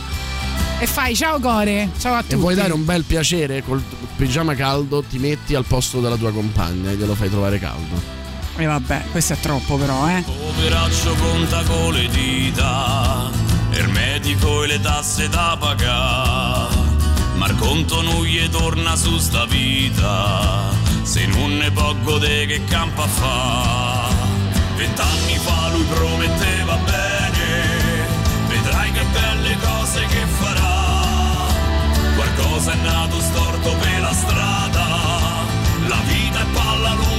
[0.78, 2.34] E fai ciao Core, ciao a tutti.
[2.34, 3.80] E vuoi dare un bel piacere col
[4.16, 8.21] pigiama caldo, ti metti al posto della tua compagna e glielo fai trovare caldo.
[8.56, 10.22] E vabbè, questo è troppo però, eh.
[10.22, 13.30] Poveraccio conta con le dita,
[13.70, 16.90] il medico e le tasse da pagare.
[17.36, 20.70] Ma il conto non gli torna su sta vita,
[21.02, 24.10] se non ne può godere che campa fa.
[24.76, 28.06] Vent'anni fa lui prometteva bene,
[28.48, 30.90] vedrai che belle cose che farà.
[32.14, 34.86] Qualcosa è nato storto per la strada,
[35.88, 37.11] la vita è palla lunga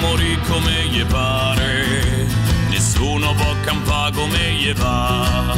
[0.00, 2.26] Morire come gli pare,
[2.70, 5.56] nessuno può campare come gli va.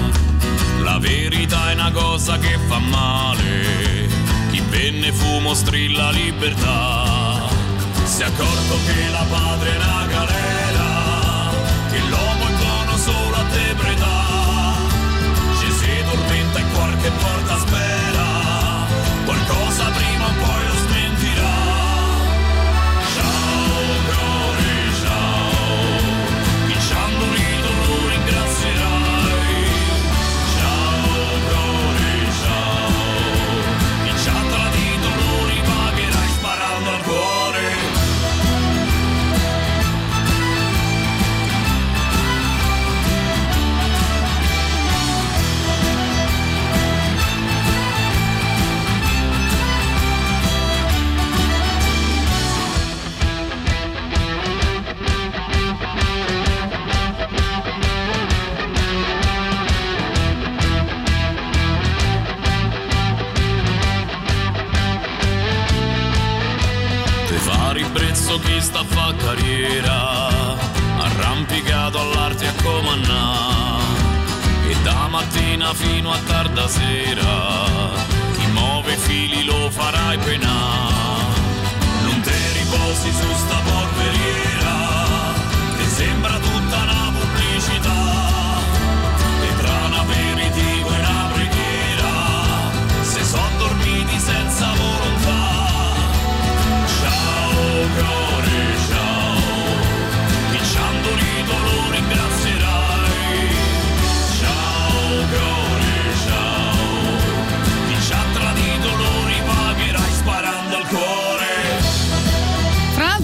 [0.83, 4.09] La verità è una cosa che fa male,
[4.51, 7.49] chi venne fumo strilla libertà.
[8.05, 11.51] Si è accorto che la patria è una galera,
[11.91, 12.42] che l'uomo
[67.93, 70.57] fa ribrezzo chi sta a fa carriera,
[70.99, 73.81] arrampicato all'arte a comandà.
[74.69, 77.91] E da mattina fino a tarda sera,
[78.33, 80.59] chi muove i fili lo farai penà.
[82.05, 84.52] Non te riposi su sta polveriera,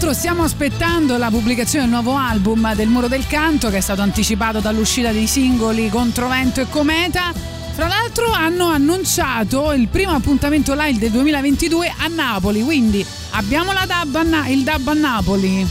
[0.09, 4.01] l'altro stiamo aspettando la pubblicazione del nuovo album del Muro del Canto che è stato
[4.01, 7.33] anticipato dall'uscita dei singoli Controvento e Cometa.
[7.73, 14.23] Fra l'altro hanno annunciato il primo appuntamento live del 2022 a Napoli, quindi abbiamo dub
[14.23, 15.67] Na- il dub a Napoli.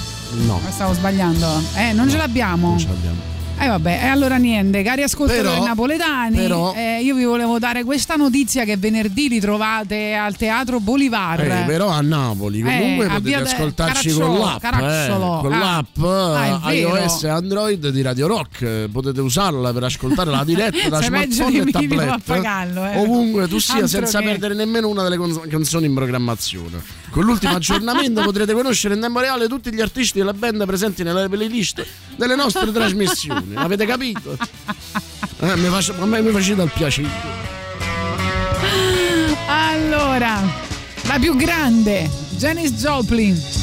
[0.46, 0.62] No.
[0.70, 1.64] Stavo sbagliando.
[1.76, 2.70] Eh, non ce l'abbiamo.
[2.70, 3.37] Non ce l'abbiamo.
[3.60, 7.84] Eh vabbè, e allora niente, cari ascoltatori Però- napoletani, però- eh, io vi volevo dare
[7.84, 11.42] questa notizia che venerdì li trovate al Teatro Bolivar.
[11.42, 15.08] Eh, però a Napoli comunque Eh, potete ascoltarci con l'app, eh,
[15.42, 15.58] con Ah.
[15.58, 18.62] l'app Ah, eh, iOS e Android di Radio Rock.
[18.62, 22.22] eh, Potete usarla per ascoltare la diretta da smartphone e tablet.
[22.26, 22.98] pagarlo, eh.
[23.00, 25.18] Ovunque tu sia, Altro senza che- perdere nemmeno una delle
[25.50, 26.80] canzoni in programmazione.
[27.18, 31.28] Con l'ultimo aggiornamento potrete conoscere in tempo reale tutti gli artisti della band presenti nelle
[31.28, 31.84] playlist
[32.16, 33.56] delle nostre trasmissioni.
[33.56, 34.38] Avete capito?
[35.40, 37.10] Eh, mi face- a me mi facete il piacere.
[39.48, 40.42] Allora,
[41.08, 42.08] la più grande,
[42.38, 43.57] Janis Joplin.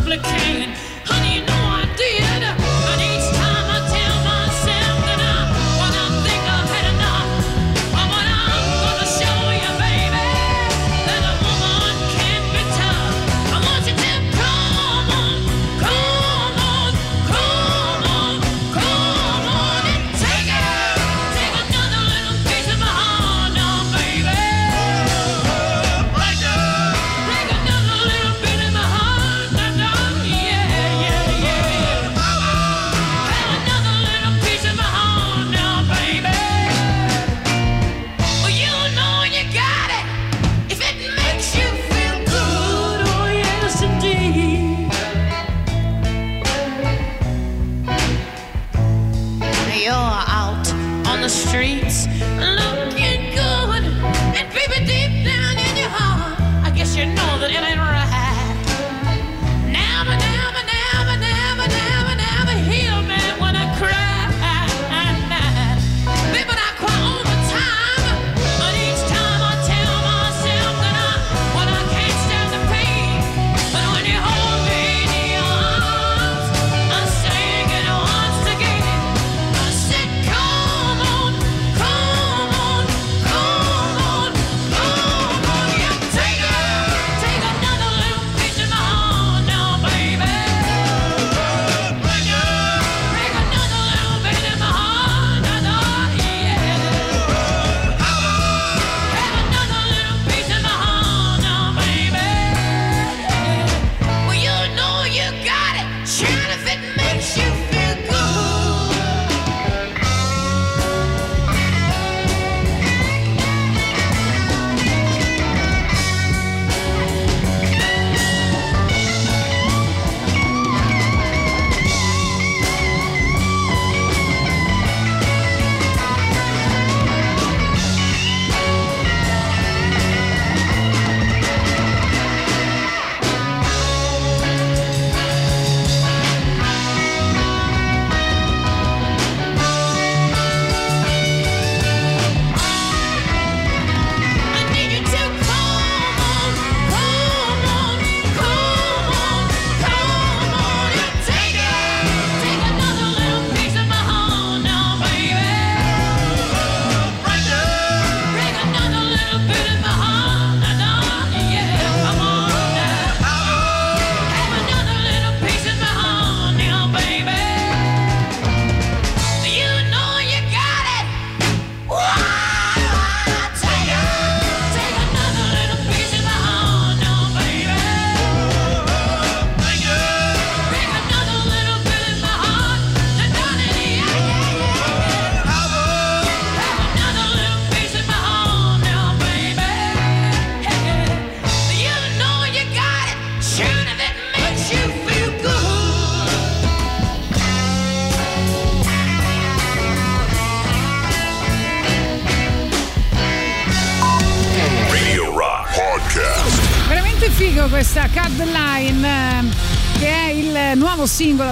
[0.00, 0.93] Woman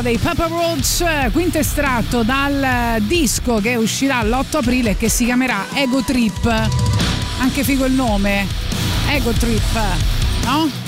[0.02, 5.66] dei Papa eh, quinto estratto dal disco che uscirà l'8 aprile e che si chiamerà
[5.74, 6.46] Ego Trip.
[7.38, 8.46] Anche figo il nome,
[9.08, 9.78] Ego Trip,
[10.44, 10.81] no?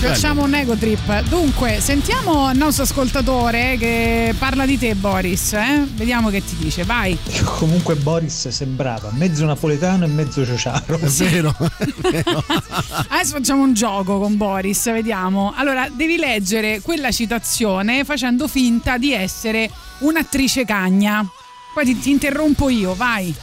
[0.00, 1.22] Facciamo un ego trip.
[1.28, 5.52] Dunque, sentiamo il nostro ascoltatore che parla di te, Boris.
[5.54, 5.86] eh?
[5.92, 6.84] Vediamo che ti dice.
[6.84, 7.18] Vai.
[7.44, 10.98] Comunque Boris sembrava mezzo napoletano e mezzo ciociaro.
[10.98, 11.54] È vero.
[13.08, 15.52] Adesso facciamo un gioco con Boris, vediamo.
[15.56, 19.68] Allora, devi leggere quella citazione facendo finta di essere
[19.98, 21.26] un'attrice cagna.
[21.74, 23.34] Poi ti, ti interrompo io, vai.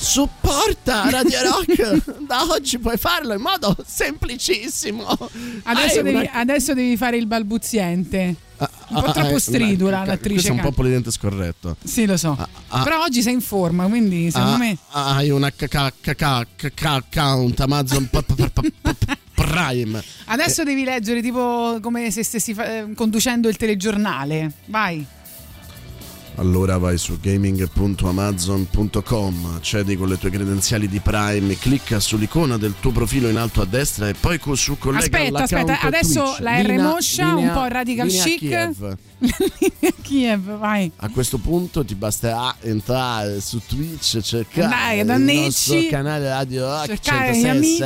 [0.00, 2.20] Supporta Radio Rock!
[2.26, 5.04] da oggi puoi farlo in modo semplicissimo.
[5.64, 8.34] Adesso, devi, una- adesso devi fare il balbuziente.
[8.58, 11.76] un po' Ah, troppo eh, stridula l'attrice Questo è un po' politicamente scorretto.
[11.84, 12.36] Sì, lo so.
[12.68, 12.82] ah.
[12.82, 14.78] Però oggi sei in forma, quindi secondo Ah, me.
[14.90, 15.52] Hai una
[16.96, 18.08] account Amazon
[19.34, 20.02] Prime.
[20.26, 24.52] Adesso devi leggere tipo come se stessi eh, conducendo il telegiornale.
[24.66, 25.04] Vai.
[26.38, 32.92] Allora vai su gaming.amazon.com, accedi con le tue credenziali di Prime, clicca sull'icona del tuo
[32.92, 36.38] profilo in alto a destra e poi su collega Aspetta, aspetta, adesso Twitch.
[36.38, 38.38] la R moscia, un po' radical linea chic.
[38.38, 38.96] Kiev.
[40.02, 40.92] Kiev, vai.
[40.94, 47.36] A questo punto ti basterà entrare su Twitch, cercare Dai, il nostro canale Radio Cercare
[47.36, 47.82] gli 106, amici.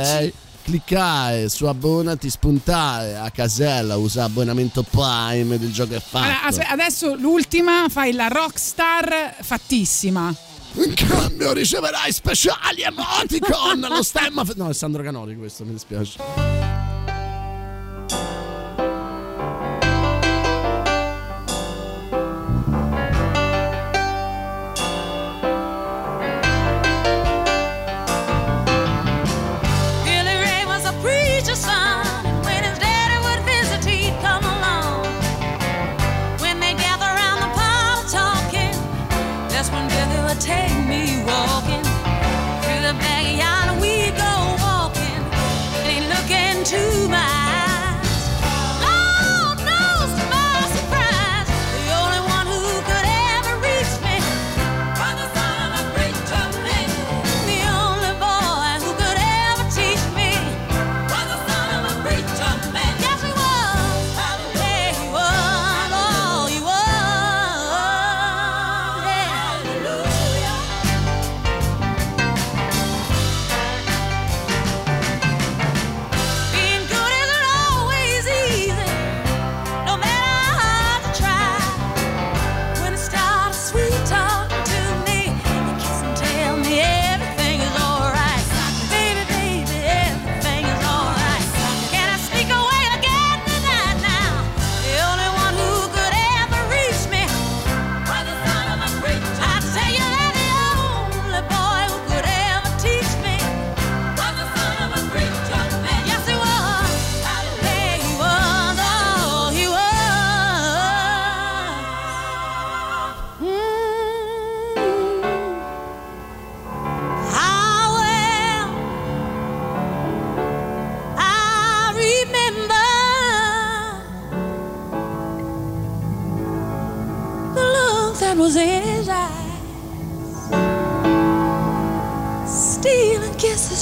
[0.63, 6.47] Cliccare su abbonati, spuntare a casella, usa abbonamento Prime del gioco è fatto.
[6.47, 10.33] Allora, adesso l'ultima, fai la rockstar fattissima.
[10.75, 14.43] In cambio riceverai speciali emoticon, lo stemma...
[14.55, 16.92] No, è Sandro Canori questo, mi dispiace.
[46.63, 47.22] Into my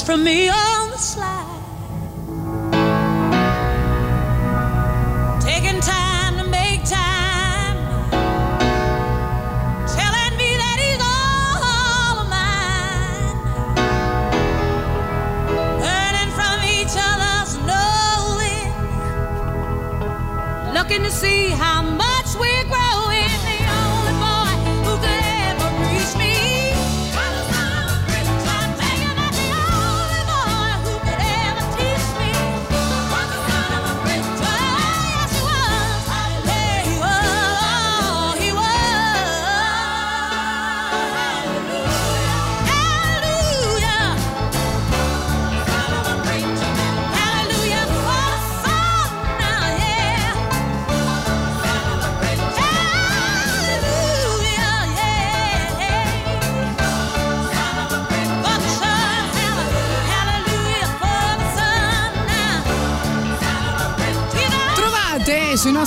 [0.03, 1.47] from me on the slide.
[5.41, 7.77] Taking time to make time,
[9.87, 13.37] telling me that he's all of mine.
[15.85, 18.73] Learning from each other's knowing,
[20.73, 21.80] looking to see how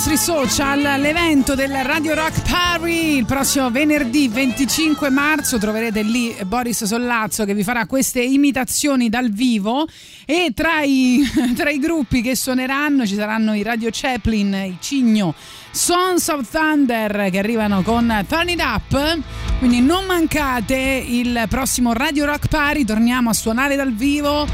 [0.06, 5.56] nostri social l'evento del Radio Rock Party il prossimo venerdì 25 marzo.
[5.56, 9.86] Troverete lì Boris Sollazzo che vi farà queste imitazioni dal vivo.
[10.26, 11.22] E tra i,
[11.56, 15.34] tra i gruppi che suoneranno ci saranno i Radio Chaplin, i Cigno,
[15.70, 19.18] Sons of Thunder che arrivano con Turn It Up.
[19.58, 22.84] Quindi non mancate il prossimo Radio Rock Party.
[22.84, 24.46] Torniamo a suonare dal vivo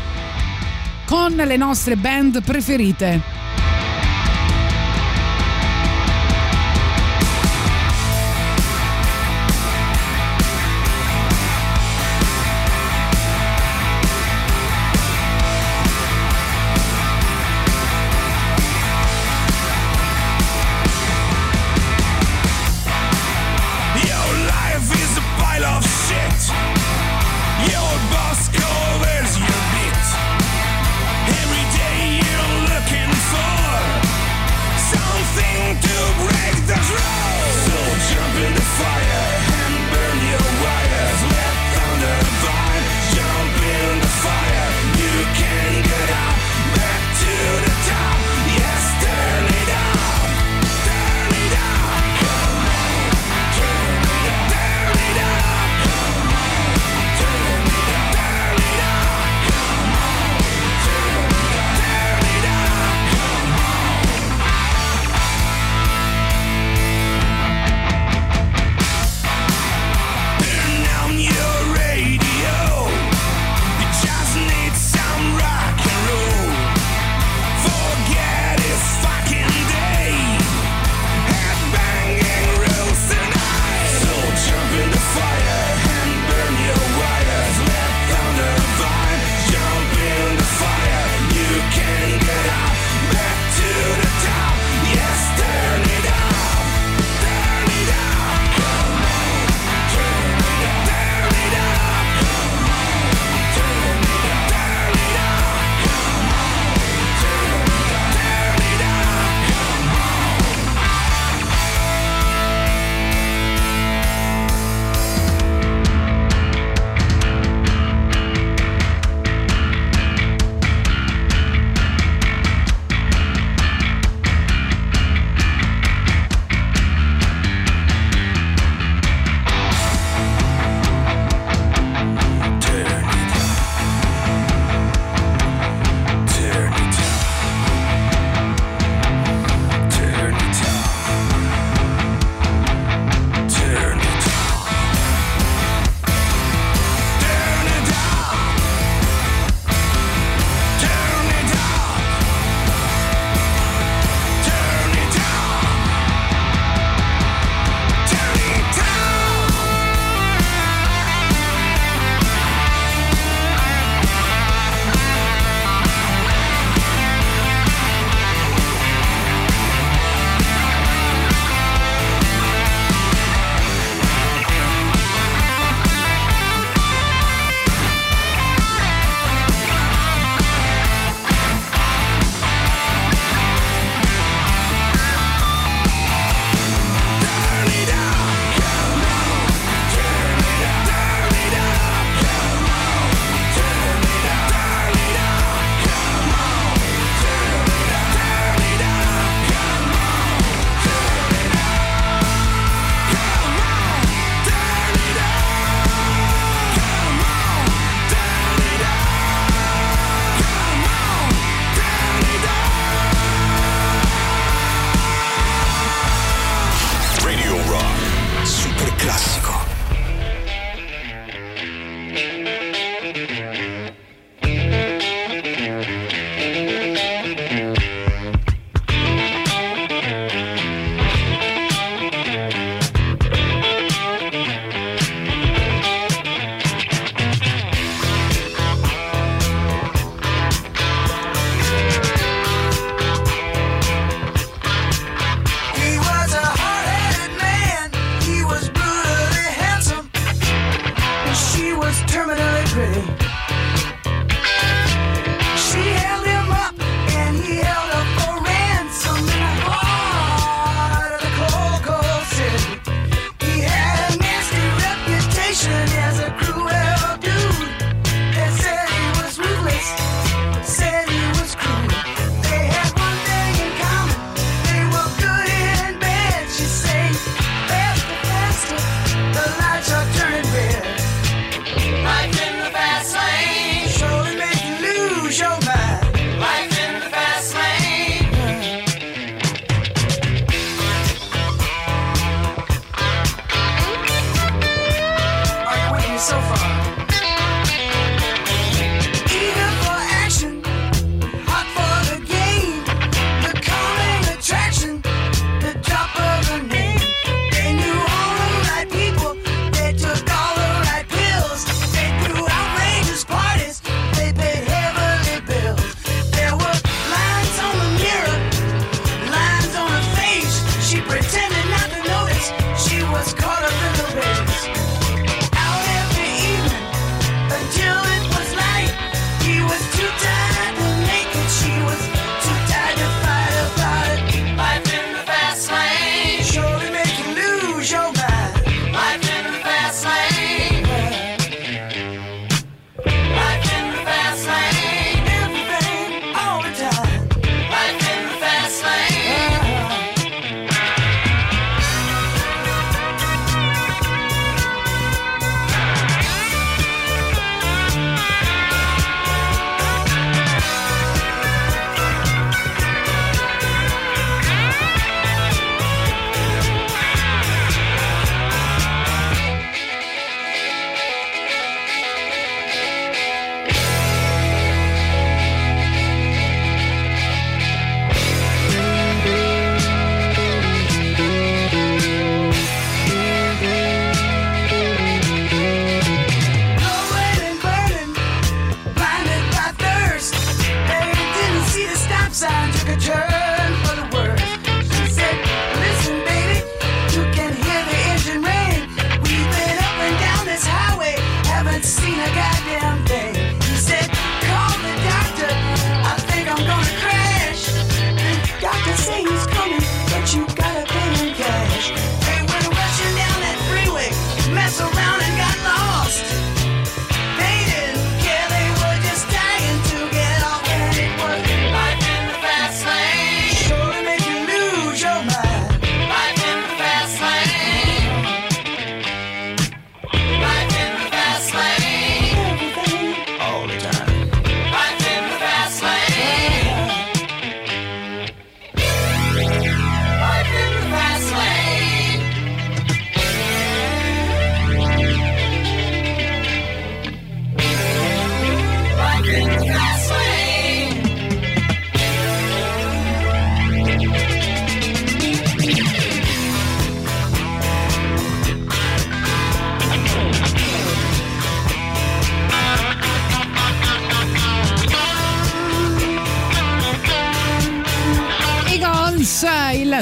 [1.06, 3.49] con le nostre band preferite.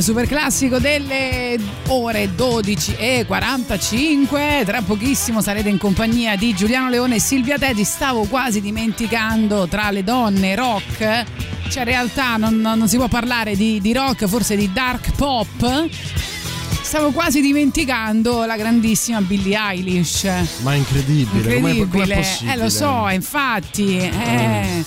[0.00, 4.62] Super classico delle ore 12 e 45.
[4.64, 7.84] Tra pochissimo sarete in compagnia di Giuliano Leone e Silvia Teti.
[7.84, 11.24] Stavo quasi dimenticando tra le donne rock.
[11.68, 15.86] Cioè, in realtà non, non si può parlare di, di rock, forse di dark pop.
[16.80, 20.24] Stavo quasi dimenticando la grandissima Billie Eilish.
[20.62, 22.16] Ma è incredibile, com'è- com'è Incredibile.
[22.16, 22.52] possibile?
[22.54, 23.98] eh, lo so, infatti.
[23.98, 24.84] eh,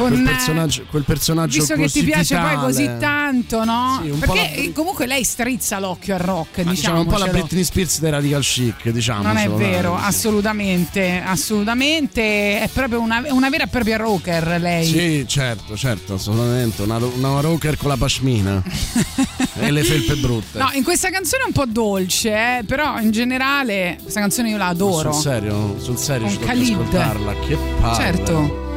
[0.00, 2.66] con, quel personaggio, quel personaggio Visto che ti piace poi vitale.
[2.66, 4.00] così tanto, no?
[4.02, 7.26] Sì, Perché la- comunque lei strizza l'occhio al rock, Ma diciamo un po' la.
[7.26, 9.22] Britney Spears dei Radical Chic, diciamo.
[9.22, 12.60] Non è vero, assolutamente, assolutamente.
[12.60, 14.84] È proprio una, una vera e propria rocker lei.
[14.86, 16.82] Sì, certo, certo, assolutamente.
[16.82, 18.62] Una, una rocker con la pashmina
[19.54, 20.58] e le felpe brutte.
[20.58, 24.56] No, in questa canzone è un po' dolce, eh, però in generale questa canzone io
[24.56, 25.12] la adoro.
[25.12, 26.72] Sul serio, sul serio Con ci Khalid.
[26.72, 27.34] ascoltarla.
[27.46, 27.94] Che palle.
[27.94, 28.68] Certo.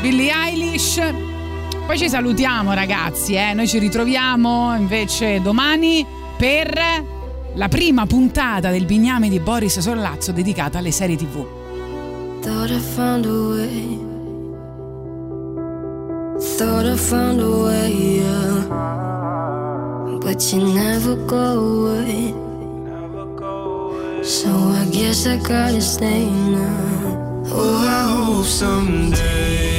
[0.00, 1.00] Billie Eilish.
[1.86, 3.52] Poi ci salutiamo ragazzi, eh.
[3.54, 6.06] noi ci ritroviamo invece domani
[6.36, 6.78] per
[7.54, 11.44] la prima puntata del Bigname di Boris Sollazzo dedicata alle serie tv.
[12.42, 13.98] Thought I found a way.
[16.56, 18.66] Thought I found a way, yeah.
[20.20, 22.32] But you never go away.
[24.22, 27.44] So I guess I gotta stay now.
[27.50, 29.77] Oh, I hope someday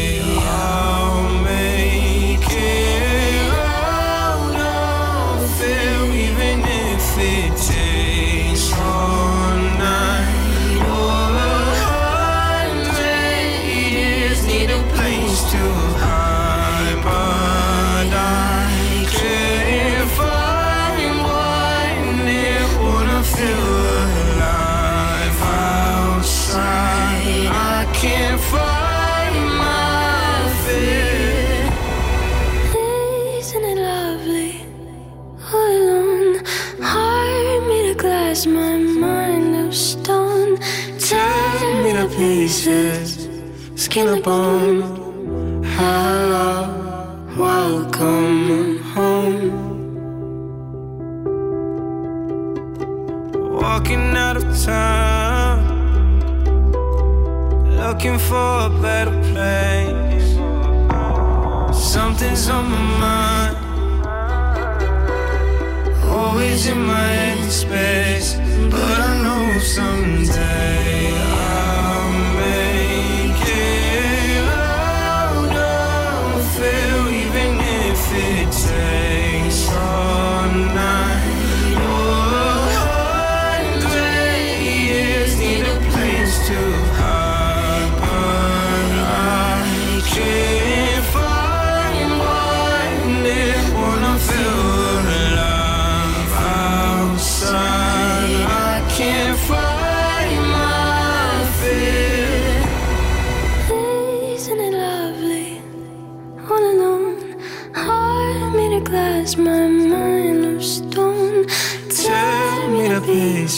[42.50, 43.30] pieces,
[43.76, 45.64] skin and bone.
[45.78, 46.52] Hello,
[47.38, 49.60] welcome home.
[53.62, 55.60] Walking out of town,
[57.82, 60.30] looking for a better place.
[61.94, 63.58] Something's on my mind,
[66.04, 68.30] always in my space.
[68.72, 71.29] But I know someday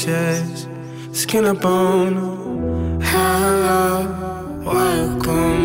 [0.06, 0.68] pieces,
[1.12, 3.00] skin and bone.
[3.04, 5.61] Hello, welcome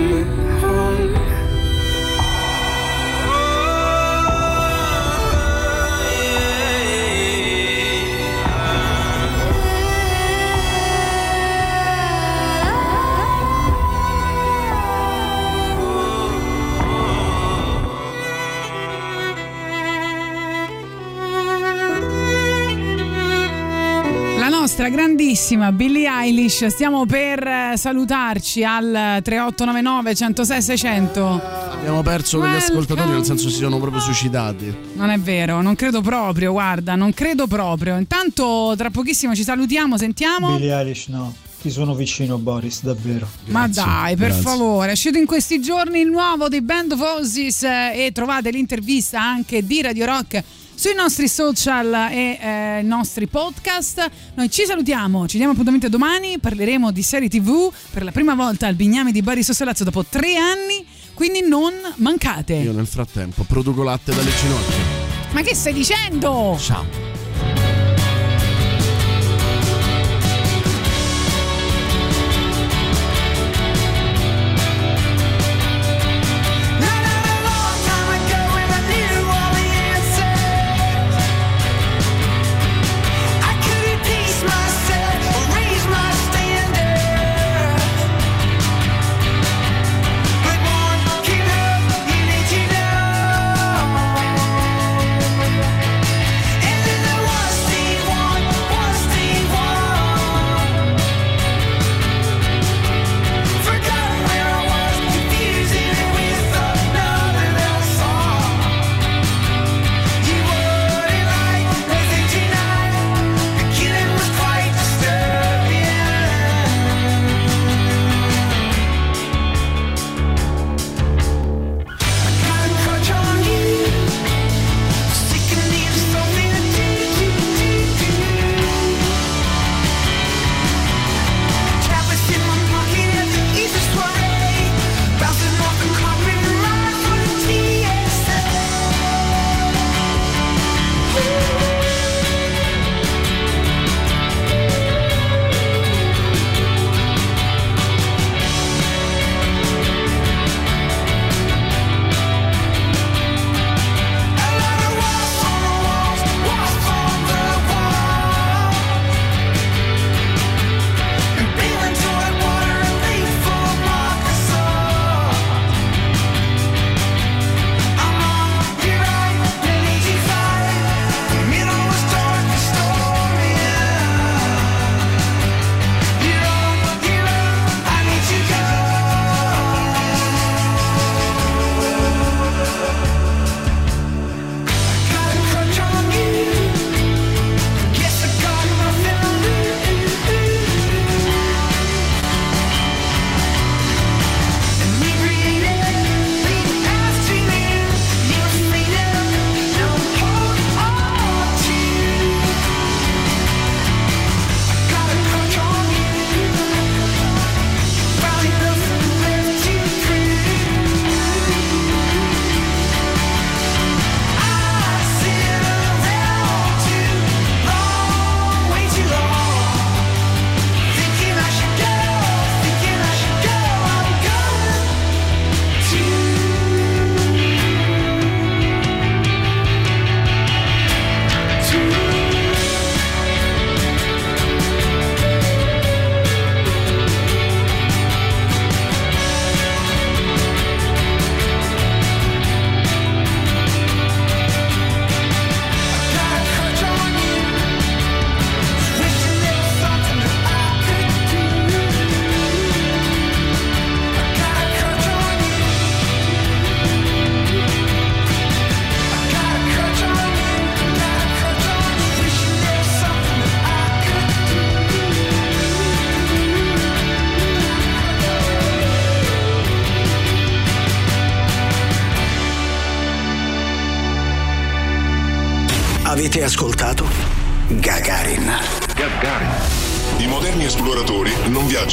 [25.37, 31.43] grandissima Billie Eilish, stiamo per eh, salutarci al 3899 106 600.
[31.73, 34.75] Abbiamo perso degli ascoltatori, nel senso si sono proprio suicidati.
[34.95, 37.99] Non è vero, non credo proprio, guarda, non credo proprio.
[37.99, 40.57] Intanto tra pochissimo ci salutiamo, sentiamo.
[40.57, 43.29] Billie Eilish no, ti sono vicino Boris, davvero.
[43.47, 44.43] Ma dai, per grazie.
[44.43, 48.51] favore, è uscito in questi giorni il nuovo dei Band of Oasis eh, e trovate
[48.51, 50.43] l'intervista anche di Radio Rock
[50.77, 54.09] sui nostri social e eh, i nostri podcast.
[54.35, 58.67] Noi ci salutiamo, ci diamo appuntamento domani, parleremo di serie TV per la prima volta
[58.67, 62.55] al Bignami di Bari Sossolazzo dopo tre anni, quindi non mancate.
[62.55, 65.05] Io nel frattempo produco latte dalle ginocchia.
[65.33, 66.57] Ma che stai dicendo?
[66.61, 67.06] Ciao.